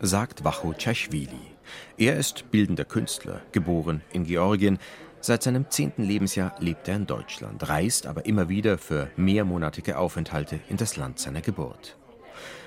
Sagt 0.00 0.44
Wacho 0.44 0.74
Tschaischwili. 0.74 1.55
Er 1.96 2.16
ist 2.16 2.50
bildender 2.50 2.84
Künstler, 2.84 3.42
geboren 3.52 4.02
in 4.12 4.24
Georgien. 4.24 4.78
Seit 5.20 5.42
seinem 5.42 5.70
zehnten 5.70 6.02
Lebensjahr 6.02 6.54
lebt 6.60 6.88
er 6.88 6.96
in 6.96 7.06
Deutschland, 7.06 7.68
reist 7.68 8.06
aber 8.06 8.26
immer 8.26 8.48
wieder 8.48 8.78
für 8.78 9.10
mehrmonatige 9.16 9.98
Aufenthalte 9.98 10.60
in 10.68 10.76
das 10.76 10.96
Land 10.96 11.18
seiner 11.18 11.40
Geburt. 11.40 11.96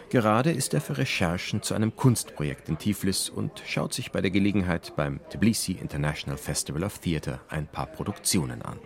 Gerade 0.10 0.52
ist 0.52 0.74
er 0.74 0.82
für 0.82 0.98
Recherchen 0.98 1.62
zu 1.62 1.76
einem 1.76 1.96
Kunstprojekt 1.96 2.68
in 2.68 2.80
Tiflis 2.80 3.30
und 3.30 3.62
schaut 3.68 3.94
sich 3.94 4.12
bei 4.12 4.22
der 4.22 4.32
Gelegenheit 4.32 4.94
beim 4.96 5.20
Tbilisi 5.30 5.74
International 5.74 6.38
Festival 6.38 6.84
of 6.84 6.98
Theatre 6.98 7.40
ein 7.48 7.68
paar 7.68 7.86
Produktionen 7.86 8.64
an. 8.64 8.80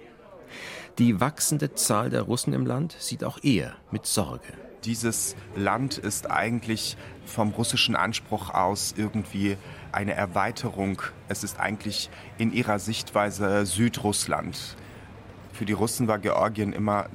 Die 0.99 1.21
wachsende 1.21 1.73
Zahl 1.73 2.09
der 2.09 2.23
Russen 2.23 2.53
im 2.53 2.65
Land 2.65 2.95
sieht 2.99 3.23
auch 3.23 3.39
er 3.41 3.75
mit 3.89 4.05
Sorge. 4.05 4.53
Dieses 4.83 5.37
Land 5.55 5.97
ist 5.97 6.29
eigentlich 6.29 6.97
vom 7.25 7.51
russischen 7.51 7.95
Anspruch 7.95 8.49
aus 8.49 8.93
irgendwie 8.97 9.55
eine 9.93 10.13
Erweiterung. 10.13 11.01
Es 11.27 11.43
ist 11.43 11.59
eigentlich 11.59 12.09
in 12.37 12.51
ihrer 12.53 12.79
Sichtweise 12.79 13.65
Südrussland. 13.65 14.75
Für 15.53 15.65
die 15.65 15.73
Russen 15.73 16.07
war 16.07 16.19
Georgien 16.19 16.73
immer 16.73 17.05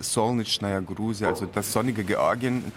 Solnitschnaya 0.00 0.80
Grusia, 0.80 1.28
also 1.28 1.46
das 1.46 1.72
sonnige 1.72 2.04
Georgien 2.04 2.72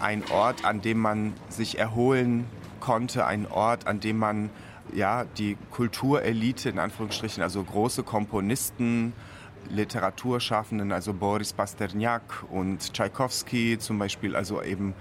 ein 0.00 0.22
Ort, 0.30 0.64
an 0.64 0.80
dem 0.80 0.98
man 0.98 1.34
sich 1.48 1.78
erholen 1.78 2.46
konnte, 2.80 3.26
ein 3.26 3.46
Ort, 3.46 3.86
an 3.86 4.00
dem 4.00 4.18
man 4.18 4.50
ja, 4.94 5.24
die 5.24 5.58
Kulturelite 5.70 6.70
in 6.70 6.78
Anführungsstrichen, 6.78 7.42
also 7.42 7.62
große 7.62 8.04
Komponisten, 8.04 9.12
Literaturschaffenden, 9.70 10.92
also 10.92 11.12
Boris 11.12 11.52
Pasternak 11.52 12.44
und 12.50 12.94
Tschaikowski 12.94 13.78
zum 13.78 13.98
Beispiel, 13.98 14.34
also 14.34 14.62
eben 14.62 14.94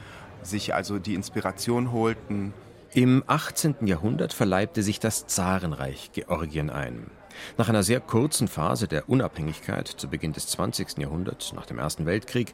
sich 0.43 0.73
also 0.73 0.99
die 0.99 1.13
Inspiration 1.13 1.91
holten. 1.91 2.53
Im 2.93 3.23
18. 3.27 3.85
Jahrhundert 3.85 4.31
verleibte 4.31 4.81
sich 4.81 4.99
das 4.99 5.27
Zarenreich 5.27 6.11
Georgien 6.13 6.69
ein. 6.69 7.11
Nach 7.57 7.67
einer 7.67 7.83
sehr 7.83 7.99
kurzen 7.99 8.47
Phase 8.47 8.87
der 8.87 9.09
Unabhängigkeit 9.09 9.87
zu 9.87 10.07
Beginn 10.07 10.31
des 10.31 10.47
20. 10.47 10.97
Jahrhunderts, 10.97 11.53
nach 11.53 11.65
dem 11.65 11.79
Ersten 11.79 12.05
Weltkrieg, 12.05 12.53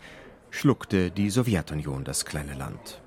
schluckte 0.50 1.12
die 1.12 1.30
Sowjetunion 1.30 2.04
das 2.04 2.26
kleine 2.26 2.56
Land. 2.56 3.02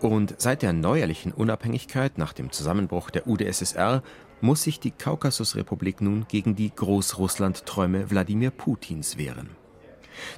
Und 0.00 0.34
seit 0.38 0.62
der 0.62 0.72
neuerlichen 0.72 1.32
Unabhängigkeit 1.32 2.18
nach 2.18 2.32
dem 2.32 2.52
Zusammenbruch 2.52 3.10
der 3.10 3.26
UdSSR 3.26 4.02
muss 4.40 4.62
sich 4.62 4.78
die 4.78 4.90
Kaukasusrepublik 4.90 6.00
nun 6.00 6.26
gegen 6.28 6.54
die 6.54 6.70
Großrussland-Träume 6.74 8.10
Wladimir 8.10 8.50
Putins 8.50 9.16
wehren. 9.16 9.50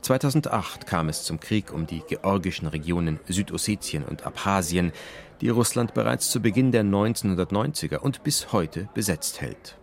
2008 0.02 0.86
kam 0.86 1.08
es 1.08 1.24
zum 1.24 1.40
Krieg 1.40 1.72
um 1.72 1.86
die 1.86 2.02
georgischen 2.06 2.68
Regionen 2.68 3.18
Südossetien 3.26 4.04
und 4.04 4.26
Abchasien, 4.26 4.92
die 5.40 5.48
Russland 5.48 5.94
bereits 5.94 6.30
zu 6.30 6.40
Beginn 6.40 6.72
der 6.72 6.84
1990er 6.84 7.96
und 7.96 8.22
bis 8.22 8.52
heute 8.52 8.88
besetzt 8.94 9.40
hält. 9.40 9.78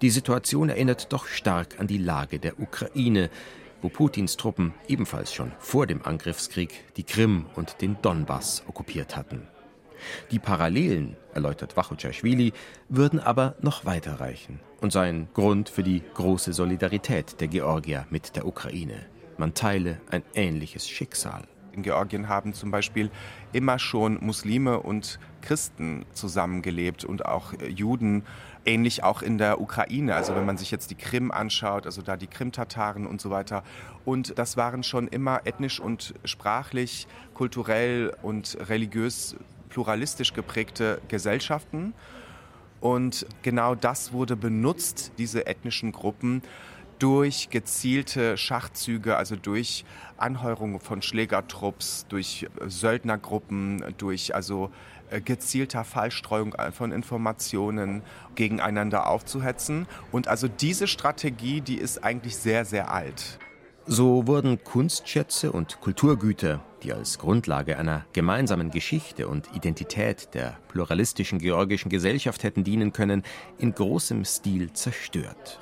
Die 0.00 0.10
Situation 0.10 0.68
erinnert 0.68 1.12
doch 1.12 1.26
stark 1.26 1.78
an 1.78 1.86
die 1.86 1.98
Lage 1.98 2.38
der 2.38 2.58
Ukraine, 2.58 3.30
wo 3.82 3.88
Putins 3.88 4.36
Truppen 4.36 4.74
ebenfalls 4.88 5.32
schon 5.32 5.52
vor 5.58 5.86
dem 5.86 6.02
Angriffskrieg 6.04 6.94
die 6.96 7.04
Krim 7.04 7.46
und 7.54 7.80
den 7.80 7.96
Donbass 8.00 8.62
okkupiert 8.66 9.16
hatten. 9.16 9.46
Die 10.30 10.38
Parallelen, 10.38 11.16
erläutert 11.32 11.76
Wachuchaschwili, 11.76 12.52
würden 12.88 13.20
aber 13.20 13.54
noch 13.60 13.84
weiter 13.84 14.20
reichen 14.20 14.60
und 14.80 14.92
seien 14.92 15.28
Grund 15.34 15.68
für 15.68 15.82
die 15.82 16.02
große 16.14 16.52
Solidarität 16.52 17.40
der 17.40 17.48
Georgier 17.48 18.06
mit 18.10 18.34
der 18.34 18.46
Ukraine. 18.46 19.06
Man 19.36 19.54
teile 19.54 20.00
ein 20.10 20.22
ähnliches 20.34 20.88
Schicksal. 20.88 21.44
In 21.72 21.82
Georgien 21.82 22.28
haben 22.28 22.54
zum 22.54 22.70
Beispiel 22.70 23.10
immer 23.52 23.78
schon 23.78 24.18
Muslime 24.20 24.80
und 24.80 25.18
Christen 25.40 26.04
zusammengelebt 26.12 27.04
und 27.04 27.24
auch 27.26 27.52
Juden 27.68 28.24
Ähnlich 28.64 29.02
auch 29.02 29.22
in 29.22 29.38
der 29.38 29.60
Ukraine. 29.60 30.14
Also 30.14 30.36
wenn 30.36 30.46
man 30.46 30.56
sich 30.56 30.70
jetzt 30.70 30.92
die 30.92 30.94
Krim 30.94 31.32
anschaut, 31.32 31.84
also 31.84 32.00
da 32.00 32.16
die 32.16 32.28
Krim-Tataren 32.28 33.06
und 33.06 33.20
so 33.20 33.30
weiter. 33.30 33.64
Und 34.04 34.38
das 34.38 34.56
waren 34.56 34.84
schon 34.84 35.08
immer 35.08 35.40
ethnisch 35.44 35.80
und 35.80 36.14
sprachlich, 36.24 37.08
kulturell 37.34 38.14
und 38.22 38.56
religiös 38.68 39.34
pluralistisch 39.68 40.32
geprägte 40.32 41.00
Gesellschaften. 41.08 41.92
Und 42.80 43.26
genau 43.42 43.74
das 43.74 44.12
wurde 44.12 44.36
benutzt, 44.36 45.12
diese 45.18 45.46
ethnischen 45.46 45.90
Gruppen, 45.90 46.42
durch 47.02 47.50
gezielte 47.50 48.36
Schachzüge, 48.36 49.16
also 49.16 49.34
durch 49.34 49.84
Anheuerung 50.18 50.78
von 50.78 51.02
Schlägertrupps, 51.02 52.06
durch 52.08 52.46
Söldnergruppen, 52.64 53.82
durch 53.98 54.36
also 54.36 54.70
äh, 55.10 55.20
gezielter 55.20 55.82
Fallstreuung 55.82 56.54
von 56.70 56.92
Informationen 56.92 58.02
gegeneinander 58.36 59.08
aufzuhetzen. 59.08 59.88
Und 60.12 60.28
also 60.28 60.46
diese 60.46 60.86
Strategie, 60.86 61.60
die 61.60 61.74
ist 61.74 62.04
eigentlich 62.04 62.36
sehr, 62.36 62.64
sehr 62.64 62.92
alt. 62.92 63.40
So 63.84 64.28
wurden 64.28 64.62
Kunstschätze 64.62 65.50
und 65.50 65.80
Kulturgüter, 65.80 66.60
die 66.84 66.92
als 66.92 67.18
Grundlage 67.18 67.78
einer 67.78 68.06
gemeinsamen 68.12 68.70
Geschichte 68.70 69.26
und 69.26 69.48
Identität 69.56 70.34
der 70.34 70.56
pluralistischen 70.68 71.40
georgischen 71.40 71.88
Gesellschaft 71.88 72.44
hätten 72.44 72.62
dienen 72.62 72.92
können, 72.92 73.24
in 73.58 73.74
großem 73.74 74.24
Stil 74.24 74.72
zerstört. 74.72 75.61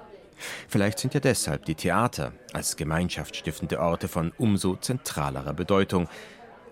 Vielleicht 0.69 0.99
sind 0.99 1.15
ja 1.15 1.21
deshalb 1.21 1.65
die 1.67 1.75
Theater 1.75 2.33
als 2.53 2.77
gemeinschaftsstiftende 2.77 3.81
Orte 3.81 4.09
von 4.09 4.33
umso 4.39 4.77
zentralerer 4.77 5.55
Bedeutung, 5.55 6.09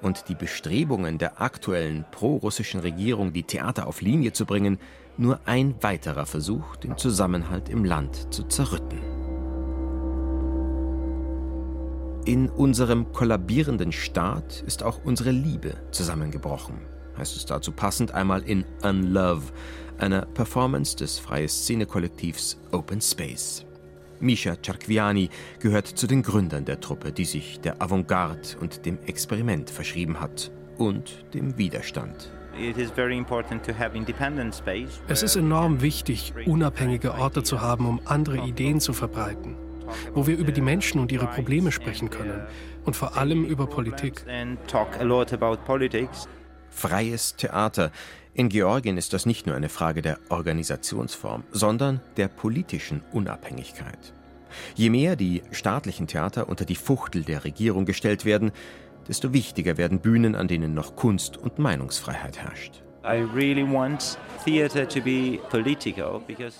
und 0.02 0.28
die 0.28 0.35
Bestrebungen 0.35 1.18
der 1.18 1.40
aktuellen 1.40 2.04
pro-russischen 2.11 2.81
Regierung, 2.81 3.33
die 3.33 3.42
Theater 3.42 3.87
auf 3.87 4.00
Linie 4.00 4.33
zu 4.33 4.46
bringen, 4.46 4.78
nur 5.16 5.40
ein 5.46 5.74
weiterer 5.81 6.26
Versuch, 6.26 6.76
den 6.76 6.96
Zusammenhalt 6.96 7.68
im 7.68 7.85
Land 7.85 8.33
zu 8.33 8.44
zerrütten. 8.44 9.00
In 12.24 12.50
unserem 12.50 13.12
kollabierenden 13.12 13.90
Staat 13.90 14.62
ist 14.66 14.83
auch 14.83 15.00
unsere 15.02 15.31
Liebe 15.31 15.74
zusammengebrochen, 15.90 16.76
heißt 17.16 17.35
es 17.35 17.46
dazu 17.46 17.72
passend 17.72 18.12
einmal 18.12 18.42
in 18.42 18.64
Unlove, 18.83 19.50
einer 19.98 20.22
Performance 20.26 20.96
des 20.96 21.18
freie 21.18 21.48
Szene-Kollektivs 21.48 22.58
Open 22.72 23.00
Space. 23.00 23.64
Misha 24.20 24.56
Czarkwiani 24.56 25.28
gehört 25.61 25.87
zu 25.87 26.06
den 26.06 26.22
Gründern 26.22 26.64
der 26.64 26.80
Truppe, 26.80 27.12
die 27.12 27.24
sich 27.24 27.61
der 27.61 27.80
Avantgarde 27.80 28.58
und 28.61 28.84
dem 28.84 28.98
Experiment 29.06 29.70
verschrieben 29.70 30.20
hat 30.20 30.50
und 30.76 31.24
dem 31.34 31.56
Widerstand. 31.56 32.32
Es 35.08 35.22
ist 35.22 35.37
enorm 35.37 35.80
wichtig, 35.80 36.34
unabhängige 36.46 37.14
Orte 37.14 37.42
zu 37.44 37.61
haben, 37.61 37.87
um 37.87 38.00
andere 38.04 38.38
Ideen 38.38 38.80
zu 38.80 38.92
verbreiten, 38.92 39.54
wo 40.12 40.26
wir 40.26 40.37
über 40.37 40.50
die 40.50 40.61
Menschen 40.61 41.00
und 41.00 41.12
ihre 41.12 41.28
Probleme 41.28 41.70
sprechen 41.70 42.11
können 42.11 42.42
und 42.84 42.96
vor 42.96 43.16
allem 43.16 43.44
über 43.44 43.66
Politik. 43.68 44.24
Freies 46.70 47.37
Theater, 47.37 47.92
In 48.38 48.48
Georgien 48.51 48.96
ist 48.96 49.14
das 49.14 49.27
nicht 49.27 49.48
nur 49.48 49.57
eine 49.57 49.68
Frage 49.68 50.01
der 50.01 50.20
Organisationsform, 50.29 51.42
sondern 51.51 52.01
der 52.16 52.29
politischen 52.29 53.03
Unabhängigkeit. 53.12 54.14
Je 54.77 54.90
mehr 54.90 55.16
die 55.16 55.42
staatlichen 55.51 56.07
Theater 56.07 56.48
unter 56.48 56.64
die 56.64 56.77
Fuchtel 56.77 57.24
der 57.24 57.42
Regierung 57.42 57.85
gestellt 57.85 58.24
werden, 58.24 58.53
desto 59.09 59.33
wichtiger 59.33 59.77
werden 59.77 59.98
Bühnen, 59.98 60.37
an 60.37 60.46
denen 60.46 60.72
noch 60.72 60.94
Kunst 60.94 61.37
und 61.37 61.59
Meinungsfreiheit 61.59 62.38
herrscht. 62.38 62.85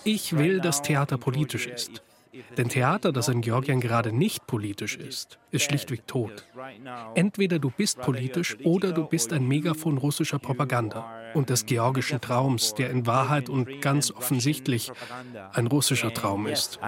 Ich 0.03 0.37
will, 0.37 0.59
dass 0.59 0.81
Theater 0.81 1.17
politisch 1.17 1.67
ist. 1.67 2.01
Denn 2.57 2.69
Theater, 2.69 3.11
das 3.11 3.27
in 3.27 3.41
Georgien 3.41 3.79
gerade 3.79 4.11
nicht 4.11 4.47
politisch 4.47 4.97
ist, 4.97 5.39
ist 5.51 5.63
schlichtweg 5.63 6.07
tot. 6.07 6.45
Entweder 7.15 7.59
du 7.59 7.69
bist 7.69 7.99
politisch 7.99 8.57
oder 8.63 8.91
du 8.91 9.05
bist 9.05 9.33
ein 9.33 9.47
Megafon 9.47 9.97
russischer 9.97 10.39
Propaganda 10.39 11.05
und 11.33 11.49
des 11.49 11.65
georgischen 11.65 12.21
Traums, 12.21 12.73
der 12.75 12.89
in 12.89 13.05
Wahrheit 13.05 13.49
und 13.49 13.81
ganz 13.81 14.11
offensichtlich 14.11 14.91
ein 15.53 15.67
russischer 15.67 16.13
Traum 16.13 16.47
ist. 16.47 16.79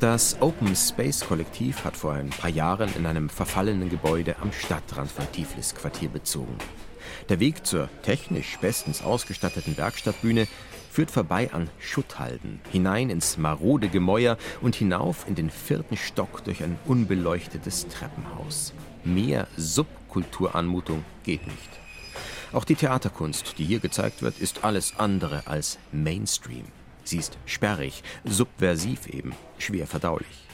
Das 0.00 0.40
Open 0.40 0.74
Space 0.74 1.20
Kollektiv 1.20 1.84
hat 1.84 1.94
vor 1.94 2.14
ein 2.14 2.30
paar 2.30 2.48
Jahren 2.48 2.88
in 2.96 3.04
einem 3.04 3.28
verfallenen 3.28 3.90
Gebäude 3.90 4.34
am 4.40 4.50
Stadtrand 4.50 5.10
von 5.10 5.30
Tiflis 5.30 5.74
Quartier 5.74 6.08
bezogen. 6.08 6.56
Der 7.30 7.38
Weg 7.38 7.64
zur 7.64 7.88
technisch 8.02 8.58
bestens 8.60 9.02
ausgestatteten 9.02 9.76
Werkstattbühne 9.76 10.48
führt 10.90 11.12
vorbei 11.12 11.52
an 11.52 11.70
Schutthalden, 11.78 12.60
hinein 12.72 13.08
ins 13.08 13.38
marode 13.38 13.88
Gemäuer 13.88 14.36
und 14.60 14.74
hinauf 14.74 15.28
in 15.28 15.36
den 15.36 15.48
vierten 15.48 15.96
Stock 15.96 16.42
durch 16.42 16.64
ein 16.64 16.76
unbeleuchtetes 16.86 17.86
Treppenhaus. 17.86 18.74
Mehr 19.04 19.46
Subkulturanmutung 19.56 21.04
geht 21.22 21.46
nicht. 21.46 21.70
Auch 22.52 22.64
die 22.64 22.74
Theaterkunst, 22.74 23.54
die 23.58 23.64
hier 23.64 23.78
gezeigt 23.78 24.22
wird, 24.22 24.40
ist 24.40 24.64
alles 24.64 24.94
andere 24.98 25.46
als 25.46 25.78
Mainstream. 25.92 26.64
Sie 27.04 27.18
ist 27.18 27.38
sperrig, 27.46 28.02
subversiv 28.24 29.06
eben, 29.06 29.34
schwer 29.56 29.86
verdaulich. 29.86 30.49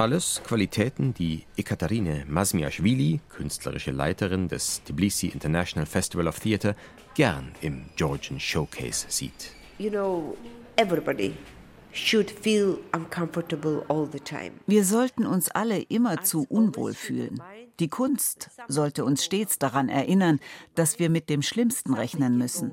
Alles 0.00 0.40
Qualitäten, 0.42 1.12
die 1.12 1.44
Ekaterine 1.58 2.24
Masmiaschwili, 2.26 3.20
künstlerische 3.28 3.90
Leiterin 3.90 4.48
des 4.48 4.82
Tbilisi 4.82 5.26
International 5.26 5.84
Festival 5.84 6.26
of 6.26 6.40
Theatre, 6.40 6.74
gern 7.14 7.52
im 7.60 7.84
Georgian 7.96 8.40
Showcase 8.40 9.04
sieht. 9.10 9.52
You 9.76 9.90
know, 9.90 10.38
everybody 10.76 11.34
wir 14.66 14.84
sollten 14.84 15.26
uns 15.26 15.50
alle 15.50 15.82
immerzu 15.82 16.46
unwohl 16.48 16.94
fühlen. 16.94 17.42
Die 17.78 17.88
Kunst 17.88 18.50
sollte 18.68 19.04
uns 19.04 19.22
stets 19.22 19.58
daran 19.58 19.90
erinnern, 19.90 20.40
dass 20.76 20.98
wir 20.98 21.10
mit 21.10 21.28
dem 21.28 21.42
Schlimmsten 21.42 21.92
rechnen 21.92 22.38
müssen. 22.38 22.72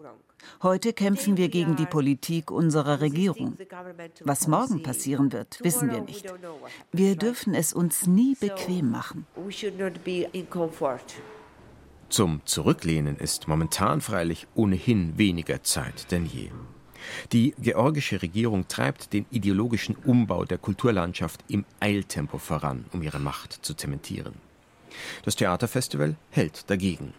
Heute 0.61 0.93
kämpfen 0.93 1.37
wir 1.37 1.49
gegen 1.49 1.75
die 1.75 1.85
Politik 1.85 2.51
unserer 2.51 3.01
Regierung. 3.01 3.57
Was 4.21 4.47
morgen 4.47 4.83
passieren 4.83 5.31
wird, 5.31 5.59
wissen 5.63 5.91
wir 5.91 6.01
nicht. 6.01 6.25
Wir 6.91 7.15
dürfen 7.15 7.53
es 7.53 7.73
uns 7.73 8.07
nie 8.07 8.35
bequem 8.39 8.91
machen. 8.91 9.25
Zum 12.09 12.41
Zurücklehnen 12.45 13.17
ist 13.17 13.47
momentan 13.47 14.01
freilich 14.01 14.47
ohnehin 14.55 15.17
weniger 15.17 15.61
Zeit 15.63 16.11
denn 16.11 16.25
je. 16.25 16.49
Die 17.31 17.53
georgische 17.59 18.21
Regierung 18.21 18.67
treibt 18.67 19.13
den 19.13 19.25
ideologischen 19.29 19.95
Umbau 19.95 20.45
der 20.45 20.57
Kulturlandschaft 20.57 21.43
im 21.47 21.65
Eiltempo 21.79 22.37
voran, 22.37 22.85
um 22.93 23.01
ihre 23.01 23.19
Macht 23.19 23.53
zu 23.53 23.73
zementieren. 23.73 24.33
Das 25.23 25.35
Theaterfestival 25.35 26.15
hält 26.31 26.69
dagegen. 26.69 27.13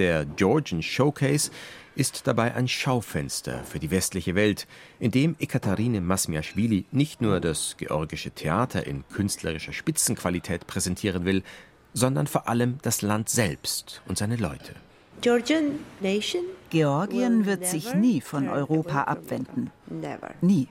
Der 0.00 0.24
Georgian 0.24 0.82
Showcase 0.82 1.50
ist 1.94 2.26
dabei 2.26 2.54
ein 2.54 2.68
Schaufenster 2.68 3.62
für 3.64 3.78
die 3.78 3.90
westliche 3.90 4.34
Welt, 4.34 4.66
in 4.98 5.10
dem 5.10 5.36
Ekaterine 5.38 6.00
Masmiaschwili 6.00 6.86
nicht 6.90 7.20
nur 7.20 7.38
das 7.38 7.76
georgische 7.76 8.30
Theater 8.30 8.86
in 8.86 9.04
künstlerischer 9.12 9.74
Spitzenqualität 9.74 10.66
präsentieren 10.66 11.26
will, 11.26 11.42
sondern 11.92 12.26
vor 12.26 12.48
allem 12.48 12.78
das 12.80 13.02
Land 13.02 13.28
selbst 13.28 14.00
und 14.08 14.16
seine 14.16 14.36
Leute. 14.36 14.72
Georgien 15.20 15.84
wird 17.44 17.66
sich 17.66 17.92
nie 17.92 18.22
von 18.22 18.48
Europa 18.48 19.02
abwenden. 19.02 19.70
Nie. 20.40 20.68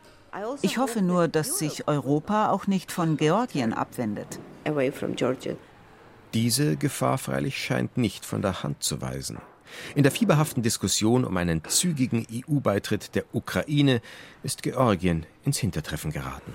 Ich 0.63 0.79
hoffe 0.79 1.03
nur, 1.03 1.27
dass 1.27 1.59
sich 1.59 1.87
Europa 1.87 2.49
auch 2.49 2.65
nicht 2.65 2.91
von 2.91 3.15
Georgien 3.15 3.73
abwendet. 3.73 4.39
Diese 6.33 6.75
Gefahr 6.75 7.17
freilich 7.17 7.57
scheint 7.57 7.97
nicht 7.97 8.25
von 8.25 8.41
der 8.41 8.61
Hand 8.61 8.83
zu 8.83 9.01
weisen. 9.01 9.39
In 9.95 10.03
der 10.03 10.11
fieberhaften 10.11 10.61
Diskussion 10.63 11.25
um 11.25 11.37
einen 11.37 11.63
zügigen 11.63 12.25
EU-Beitritt 12.31 13.15
der 13.15 13.25
Ukraine 13.33 14.01
ist 14.43 14.61
Georgien 14.63 15.25
ins 15.43 15.57
Hintertreffen 15.57 16.11
geraten. 16.11 16.53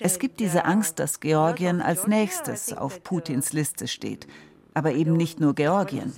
Es 0.00 0.18
gibt 0.18 0.40
diese 0.40 0.64
Angst, 0.64 0.98
dass 0.98 1.20
Georgien 1.20 1.82
als 1.82 2.06
nächstes 2.06 2.72
auf 2.72 3.02
Putins 3.02 3.52
Liste 3.52 3.88
steht. 3.88 4.26
Aber 4.74 4.92
eben 4.92 5.14
nicht 5.14 5.40
nur 5.40 5.54
Georgien. 5.54 6.12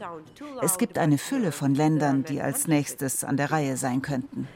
Es 0.60 0.76
gibt 0.76 0.98
eine 0.98 1.16
Fülle 1.16 1.52
von 1.52 1.74
Ländern, 1.74 2.24
die 2.24 2.42
als 2.42 2.66
nächstes 2.66 3.24
an 3.24 3.38
der 3.38 3.50
Reihe 3.50 3.78
sein 3.78 4.02
könnten. 4.02 4.46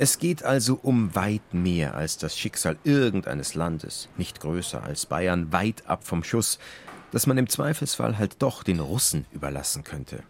Es 0.00 0.20
geht 0.20 0.44
also 0.44 0.78
um 0.80 1.16
weit 1.16 1.52
mehr 1.52 1.96
als 1.96 2.18
das 2.18 2.38
Schicksal 2.38 2.78
irgendeines 2.84 3.54
Landes, 3.54 4.08
nicht 4.16 4.38
größer 4.38 4.80
als 4.80 5.06
Bayern, 5.06 5.50
weit 5.50 5.88
ab 5.88 6.04
vom 6.04 6.22
Schuss, 6.22 6.60
das 7.10 7.26
man 7.26 7.36
im 7.36 7.48
Zweifelsfall 7.48 8.16
halt 8.16 8.36
doch 8.38 8.62
den 8.62 8.78
Russen 8.78 9.26
überlassen 9.32 9.82
könnte. 9.82 10.22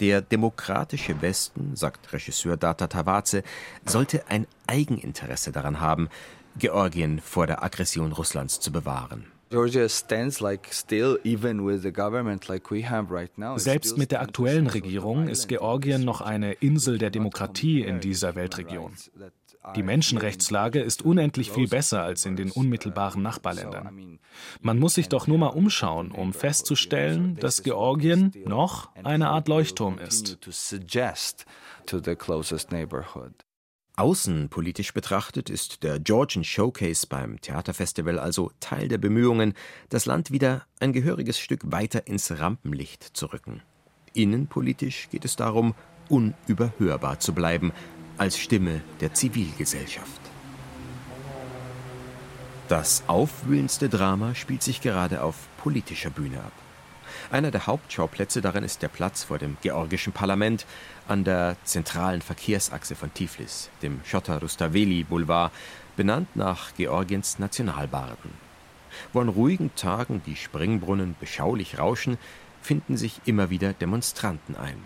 Der 0.00 0.22
demokratische 0.22 1.22
Westen, 1.22 1.76
sagt 1.76 2.12
Regisseur 2.12 2.56
Data 2.56 2.88
Tawaze, 2.88 3.44
sollte 3.84 4.28
ein 4.28 4.48
Eigeninteresse 4.66 5.52
daran 5.52 5.78
haben, 5.78 6.08
Georgien 6.58 7.20
vor 7.20 7.46
der 7.46 7.62
Aggression 7.62 8.10
Russlands 8.10 8.58
zu 8.58 8.72
bewahren. 8.72 9.26
Selbst 13.56 13.96
mit 13.96 14.10
der 14.10 14.20
aktuellen 14.20 14.66
Regierung 14.66 15.28
ist 15.28 15.46
Georgien 15.48 16.04
noch 16.04 16.20
eine 16.20 16.52
Insel 16.54 16.98
der 16.98 17.10
Demokratie 17.10 17.82
in 17.82 18.00
dieser 18.00 18.34
Weltregion. 18.34 18.92
Die 19.74 19.82
Menschenrechtslage 19.82 20.80
ist 20.80 21.02
unendlich 21.04 21.50
viel 21.50 21.68
besser 21.68 22.02
als 22.02 22.24
in 22.24 22.36
den 22.36 22.50
unmittelbaren 22.50 23.22
Nachbarländern. 23.22 24.18
Man 24.60 24.78
muss 24.78 24.94
sich 24.94 25.08
doch 25.08 25.26
nur 25.26 25.38
mal 25.38 25.48
umschauen, 25.48 26.12
um 26.12 26.32
festzustellen, 26.32 27.36
dass 27.36 27.62
Georgien 27.62 28.32
noch 28.44 28.94
eine 29.02 29.28
Art 29.28 29.48
Leuchtturm 29.48 29.98
ist. 29.98 30.38
Außenpolitisch 33.98 34.92
betrachtet 34.92 35.48
ist 35.48 35.82
der 35.82 35.98
Georgian 35.98 36.44
Showcase 36.44 37.06
beim 37.06 37.40
Theaterfestival 37.40 38.18
also 38.18 38.50
Teil 38.60 38.88
der 38.88 38.98
Bemühungen, 38.98 39.54
das 39.88 40.04
Land 40.04 40.30
wieder 40.30 40.66
ein 40.80 40.92
gehöriges 40.92 41.38
Stück 41.38 41.72
weiter 41.72 42.06
ins 42.06 42.38
Rampenlicht 42.38 43.02
zu 43.02 43.32
rücken. 43.32 43.62
Innenpolitisch 44.12 45.08
geht 45.10 45.24
es 45.24 45.36
darum, 45.36 45.74
unüberhörbar 46.10 47.20
zu 47.20 47.32
bleiben, 47.32 47.72
als 48.18 48.38
Stimme 48.38 48.82
der 49.00 49.14
Zivilgesellschaft. 49.14 50.20
Das 52.68 53.02
aufwühlendste 53.06 53.88
Drama 53.88 54.34
spielt 54.34 54.62
sich 54.62 54.82
gerade 54.82 55.22
auf 55.22 55.48
politischer 55.56 56.10
Bühne 56.10 56.40
ab. 56.40 56.52
Einer 57.30 57.50
der 57.50 57.66
Hauptschauplätze 57.66 58.40
darin 58.40 58.62
ist 58.62 58.82
der 58.82 58.88
Platz 58.88 59.24
vor 59.24 59.38
dem 59.38 59.56
georgischen 59.60 60.12
Parlament 60.12 60.64
an 61.08 61.24
der 61.24 61.56
zentralen 61.64 62.22
Verkehrsachse 62.22 62.94
von 62.94 63.12
Tiflis, 63.12 63.68
dem 63.82 64.00
Schotter 64.04 64.40
Rustaveli 64.40 65.02
Boulevard, 65.02 65.52
benannt 65.96 66.36
nach 66.36 66.74
Georgiens 66.76 67.40
Nationalbarden. 67.40 68.30
Wo 69.12 69.20
an 69.20 69.28
ruhigen 69.28 69.74
Tagen 69.74 70.22
die 70.24 70.36
Springbrunnen 70.36 71.16
beschaulich 71.18 71.78
rauschen, 71.78 72.16
finden 72.62 72.96
sich 72.96 73.20
immer 73.24 73.50
wieder 73.50 73.72
Demonstranten 73.72 74.56
ein. 74.56 74.78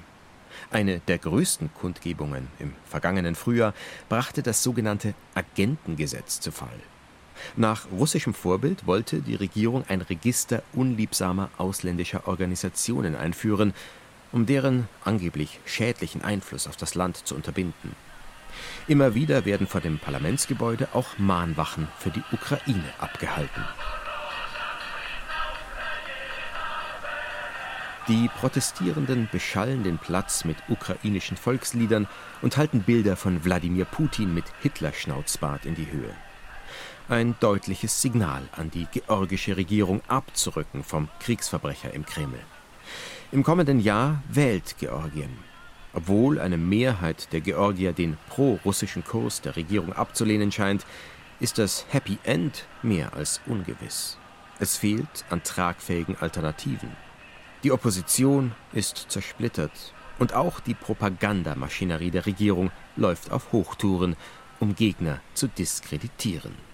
Eine 0.71 1.01
der 1.01 1.19
größten 1.19 1.73
Kundgebungen 1.75 2.49
im 2.59 2.73
vergangenen 2.87 3.35
Frühjahr 3.35 3.75
brachte 4.09 4.43
das 4.43 4.63
sogenannte 4.63 5.15
Agentengesetz 5.35 6.41
zu 6.41 6.53
Fall. 6.53 6.69
Nach 7.57 7.87
russischem 7.91 8.35
Vorbild 8.35 8.87
wollte 8.87 9.21
die 9.21 9.35
Regierung 9.35 9.85
ein 9.89 10.01
Register 10.01 10.63
unliebsamer 10.73 11.51
ausländischer 11.59 12.27
Organisationen 12.29 13.17
einführen, 13.17 13.75
um 14.33 14.47
deren 14.47 14.89
angeblich 15.05 15.61
schädlichen 15.65 16.23
Einfluss 16.23 16.67
auf 16.67 16.77
das 16.77 16.95
Land 16.95 17.27
zu 17.27 17.35
unterbinden. 17.35 17.95
Immer 18.87 19.15
wieder 19.15 19.45
werden 19.45 19.67
vor 19.67 19.81
dem 19.81 19.99
Parlamentsgebäude 19.99 20.89
auch 20.93 21.19
Mahnwachen 21.19 21.89
für 21.99 22.11
die 22.11 22.23
Ukraine 22.33 22.93
abgehalten. 22.99 23.65
Die 28.09 28.29
Protestierenden 28.41 29.29
beschallen 29.31 29.85
den 29.85 29.99
Platz 29.99 30.45
mit 30.45 30.57
ukrainischen 30.69 31.37
Volksliedern 31.37 32.09
und 32.43 32.57
halten 32.57 32.81
Bilder 32.81 33.15
von 33.15 33.45
Wladimir 33.45 33.85
Putin 33.85 34.35
mit 34.35 34.47
Hitlerschnauzbart 34.63 35.65
in 35.65 35.77
die 35.77 35.93
Höhe. 35.93 36.13
Ein 37.11 37.35
deutliches 37.41 38.01
Signal 38.01 38.49
an 38.53 38.71
die 38.71 38.87
georgische 38.87 39.57
Regierung 39.57 40.01
abzurücken 40.07 40.85
vom 40.85 41.09
Kriegsverbrecher 41.19 41.93
im 41.93 42.07
Kreml. 42.07 42.39
Im 43.33 43.43
kommenden 43.43 43.81
Jahr 43.81 44.23
wählt 44.29 44.77
Georgien. 44.79 45.37
Obwohl 45.93 46.39
eine 46.39 46.57
Mehrheit 46.57 47.33
der 47.33 47.41
Georgier 47.41 47.93
den 47.93 48.17
pro-russischen 48.29 49.03
Kurs 49.03 49.41
der 49.41 49.57
Regierung 49.57 49.93
abzulehnen 49.93 50.53
scheint, 50.53 50.87
ist 51.41 51.59
das 51.59 51.85
Happy 51.89 52.17
End 52.23 52.69
mehr 52.81 53.13
als 53.13 53.41
ungewiss. 53.45 54.17
Es 54.61 54.77
fehlt 54.77 55.25
an 55.31 55.43
tragfähigen 55.43 56.17
Alternativen. 56.21 56.93
Die 57.65 57.73
Opposition 57.73 58.53
ist 58.73 59.07
zersplittert 59.09 59.95
und 60.21 60.35
auch 60.35 60.61
die 60.61 60.75
Propagandamaschinerie 60.75 62.13
der 62.13 62.27
Regierung 62.27 62.71
läuft 62.95 63.33
auf 63.33 63.51
Hochtouren, 63.51 64.15
um 64.61 64.77
Gegner 64.77 65.19
zu 65.35 65.49
diskreditieren. 65.49 66.70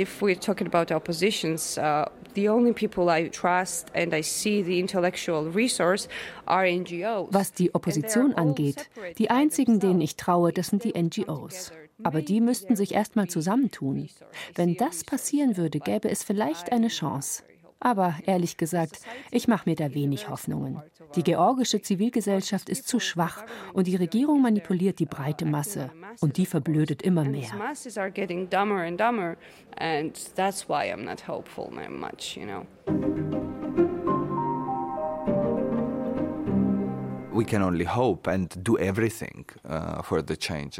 If 0.00 0.22
we're 0.22 0.34
talking 0.34 0.66
about 0.66 0.90
oppositions, 0.92 1.76
uh, 1.76 2.08
the 2.32 2.48
only 2.48 2.72
people 2.72 3.10
I 3.10 3.28
trust 3.28 3.88
and 3.94 4.14
I 4.14 4.22
see 4.22 4.62
the 4.62 4.78
intellectual 4.78 5.50
resource 5.50 6.08
are 6.46 6.64
NGOs. 6.64 7.34
Was 7.34 7.52
die 7.52 7.74
Opposition 7.74 8.32
angeht, 8.32 8.88
die 9.18 9.28
einzigen, 9.28 9.78
denen 9.78 10.00
ich 10.00 10.16
traue, 10.16 10.52
das 10.52 10.68
sind 10.68 10.84
die 10.84 10.94
NGOs. 10.98 11.72
Aber 12.02 12.22
die 12.22 12.40
müssten 12.40 12.76
sich 12.76 12.94
erstmal 12.94 13.28
zusammentun. 13.28 14.08
Wenn 14.54 14.76
das 14.76 15.04
passieren 15.04 15.58
würde, 15.58 15.80
gäbe 15.80 16.08
es 16.08 16.24
vielleicht 16.24 16.72
eine 16.72 16.88
Chance. 16.88 17.42
Aber 17.80 18.14
ehrlich 18.26 18.58
gesagt, 18.58 19.00
ich 19.30 19.48
mache 19.48 19.68
mir 19.68 19.74
da 19.74 19.94
wenig 19.94 20.28
Hoffnungen. 20.28 20.82
Die 21.16 21.22
georgische 21.22 21.80
Zivilgesellschaft 21.80 22.68
ist 22.68 22.86
zu 22.86 23.00
schwach 23.00 23.42
und 23.72 23.86
die 23.86 23.96
Regierung 23.96 24.42
manipuliert 24.42 24.98
die 24.98 25.06
breite 25.06 25.46
Masse 25.46 25.90
und 26.20 26.36
die 26.36 26.44
verblödet 26.44 27.00
immer 27.00 27.24
mehr. 27.24 27.50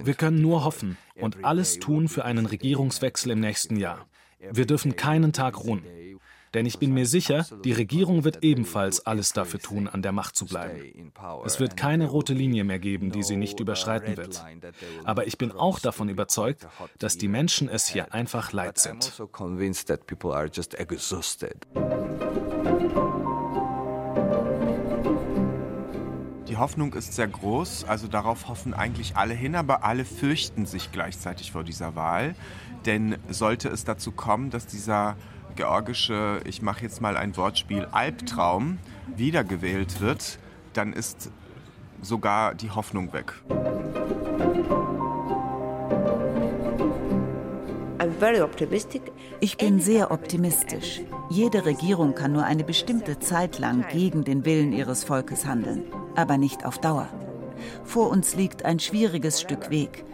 Wir 0.05 0.15
können 0.15 0.43
nur 0.43 0.65
hoffen 0.65 0.99
und 1.19 1.45
alles 1.45 1.79
tun 1.79 2.09
für 2.09 2.27
einen 2.27 2.45
Regierungswechsel 2.45 3.33
im 3.33 3.41
nächsten 3.41 3.77
Jahr. 3.77 4.07
Wir 4.53 4.67
dürfen 4.67 4.97
keinen 4.97 5.33
Tag 5.33 5.65
ruhen. 5.65 5.83
Denn 6.55 6.67
ich 6.67 6.79
bin 6.79 6.93
mir 6.93 7.07
sicher, 7.07 7.47
die 7.65 7.73
Regierung 7.73 8.25
wird 8.25 8.43
ebenfalls 8.43 9.07
alles 9.07 9.33
dafür 9.33 9.61
tun, 9.61 9.89
an 9.89 10.03
der 10.03 10.13
Macht 10.13 10.35
zu 10.35 10.47
bleiben. 10.47 11.13
Es 11.45 11.61
wird 11.61 11.77
keine 11.77 12.09
rote 12.09 12.35
Linie 12.35 12.65
mehr 12.65 12.81
geben, 12.81 13.13
die 13.13 13.23
sie 13.23 13.37
nicht 13.37 13.61
überschreiten 13.61 14.17
wird. 14.17 14.45
Aber 15.05 15.27
ich 15.27 15.39
bin 15.39 15.53
auch 15.53 15.79
davon 15.79 16.09
überzeugt, 16.09 16.67
dass 16.99 17.17
die 17.17 17.29
Menschen 17.29 17.69
es 17.69 17.87
hier 17.87 18.13
einfach 18.13 18.53
leid 18.53 18.79
sind. 18.79 19.13
Die 26.49 26.57
Hoffnung 26.57 26.95
ist 26.95 27.13
sehr 27.13 27.29
groß, 27.29 27.85
also 27.85 28.09
darauf 28.09 28.49
hoffen 28.49 28.75
eigentlich 28.75 29.17
alle 29.17 29.35
hin, 29.35 29.55
aber 29.55 29.85
alle 29.85 30.05
fürchten 30.05 30.67
sich 30.67 30.91
gleichzeitig 30.91 31.53
vor 31.53 31.63
dieser 31.63 31.95
Wahl. 31.95 32.35
Denn 32.87 33.19
sollte 33.29 33.69
es 33.69 33.85
dazu 33.85 34.11
kommen, 34.11 34.51
dass 34.51 34.67
dieser 34.67 35.17
georgische, 35.57 36.41
ich 36.45 36.63
mache 36.63 36.83
jetzt 36.83 37.01
mal 37.01 37.17
ein 37.17 37.37
Wortspiel, 37.37 37.87
Albtraum 37.93 38.79
wiedergewählt 39.17 40.01
wird, 40.01 40.39
dann 40.73 40.93
ist 40.93 41.31
sogar 42.03 42.55
die 42.55 42.71
Hoffnung 42.71 43.13
weg. 43.13 43.35
Ich 49.41 49.57
bin 49.57 49.81
sehr 49.81 50.11
optimistisch. 50.11 51.01
Jede 51.31 51.65
Regierung 51.65 52.15
kann 52.15 52.33
nur 52.33 52.45
eine 52.45 52.65
bestimmte 52.65 53.19
Zeit 53.19 53.59
lang 53.59 53.87
gegen 53.91 54.25
den 54.25 54.45
Willen 54.45 54.73
ihres 54.73 55.05
Volkes 55.05 55.47
handeln, 55.47 55.85
aber 56.17 56.39
nicht 56.39 56.65
auf 56.65 56.79
Dauer. 56.79 57.09
Vor 57.85 58.11
uns 58.11 58.35
liegt 58.35 58.65
ein 58.65 58.81
schwieriges 58.81 59.41
Stück 59.41 59.71
Weg, 59.71 60.05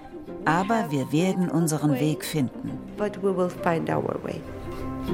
aber 0.45 0.91
wir 0.91 1.13
werden 1.13 1.49
unseren 1.49 1.95
Weg 1.95 2.25
finden. 2.25 2.79
But 2.97 3.23
we 3.23 3.37
will 3.37 3.51
find 3.51 3.89
our 3.89 4.19
way. 4.23 4.41
Sie 5.07 5.13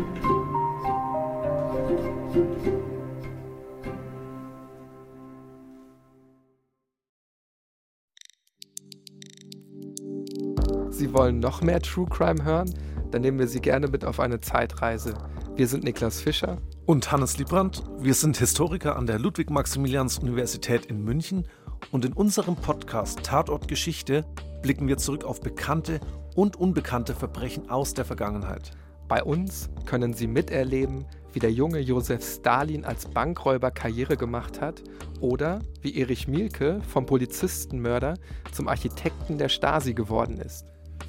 wollen 11.13 11.41
noch 11.41 11.63
mehr 11.63 11.83
True 11.83 12.07
Crime 12.09 12.43
hören? 12.43 12.73
Dann 13.11 13.21
nehmen 13.21 13.39
wir 13.39 13.49
Sie 13.49 13.61
gerne 13.61 13.89
mit 13.89 14.03
auf 14.05 14.21
eine 14.21 14.41
Zeitreise. 14.41 15.13
Wir 15.57 15.69
sind 15.69 15.85
Niklas 15.85 16.23
Fischer 16.23 16.57
und 16.87 17.13
Hannes 17.13 17.37
Liebrandt. 17.37 17.85
Wir 17.99 18.15
sind 18.15 18.39
Historiker 18.39 18.97
an 18.97 19.07
der 19.07 19.19
Ludwig-Maximilians-Universität 19.19 20.87
in 20.87 21.03
München 21.03 21.47
und 21.91 22.07
in 22.07 22.15
unserem 22.15 22.57
Podcast 22.57 23.23
Tatort 23.23 23.69
Geschichte 23.69 24.25
blicken 24.63 24.89
wir 24.89 24.97
zurück 24.97 25.25
auf 25.25 25.41
bekannte 25.41 26.01
und 26.35 26.57
unbekannte 26.57 27.15
Verbrechen 27.15 27.69
aus 27.69 27.93
der 27.93 28.07
Vergangenheit. 28.07 28.71
Bei 29.12 29.22
uns 29.22 29.68
können 29.85 30.14
Sie 30.14 30.27
miterleben, 30.27 31.05
wie 31.35 31.38
der 31.38 31.53
junge 31.53 31.81
Josef 31.81 32.25
Stalin 32.25 32.87
als 32.87 33.05
Bankräuber 33.05 33.70
Karriere 33.70 34.16
gemacht 34.16 34.62
hat 34.62 34.83
oder 35.20 35.61
wie 35.83 35.98
Erich 35.98 36.29
Mielke 36.29 36.81
vom 36.88 37.05
Polizistenmörder 37.05 38.14
zum 38.53 38.68
Architekten 38.68 39.37
der 39.37 39.51
Stasi 39.51 39.92
geworden 39.92 40.38
ist. 40.38 40.64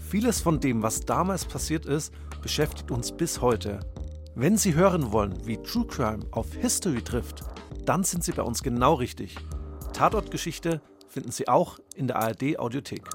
Vieles 0.10 0.42
von 0.42 0.60
dem, 0.60 0.84
was 0.84 1.06
damals 1.06 1.46
passiert 1.46 1.86
ist, 1.86 2.14
beschäftigt 2.42 2.92
uns 2.92 3.14
bis 3.14 3.40
heute. 3.40 3.80
Wenn 4.36 4.58
Sie 4.58 4.76
hören 4.76 5.14
wollen, 5.14 5.38
wie 5.48 5.64
True 5.64 5.88
Crime 5.88 6.26
auf 6.32 6.54
History 6.56 7.02
trifft, 7.02 7.46
dann 7.86 8.04
sind 8.04 8.26
Sie 8.26 8.34
bei 8.34 8.44
uns 8.44 8.64
genau 8.64 8.96
richtig. 8.96 9.38
Tatortgeschichte 9.94 10.82
finden 11.08 11.32
Sie 11.32 11.48
auch 11.48 11.80
in 11.96 12.08
der 12.08 12.18
ARD 12.18 12.60
Audiothek. 12.60 13.08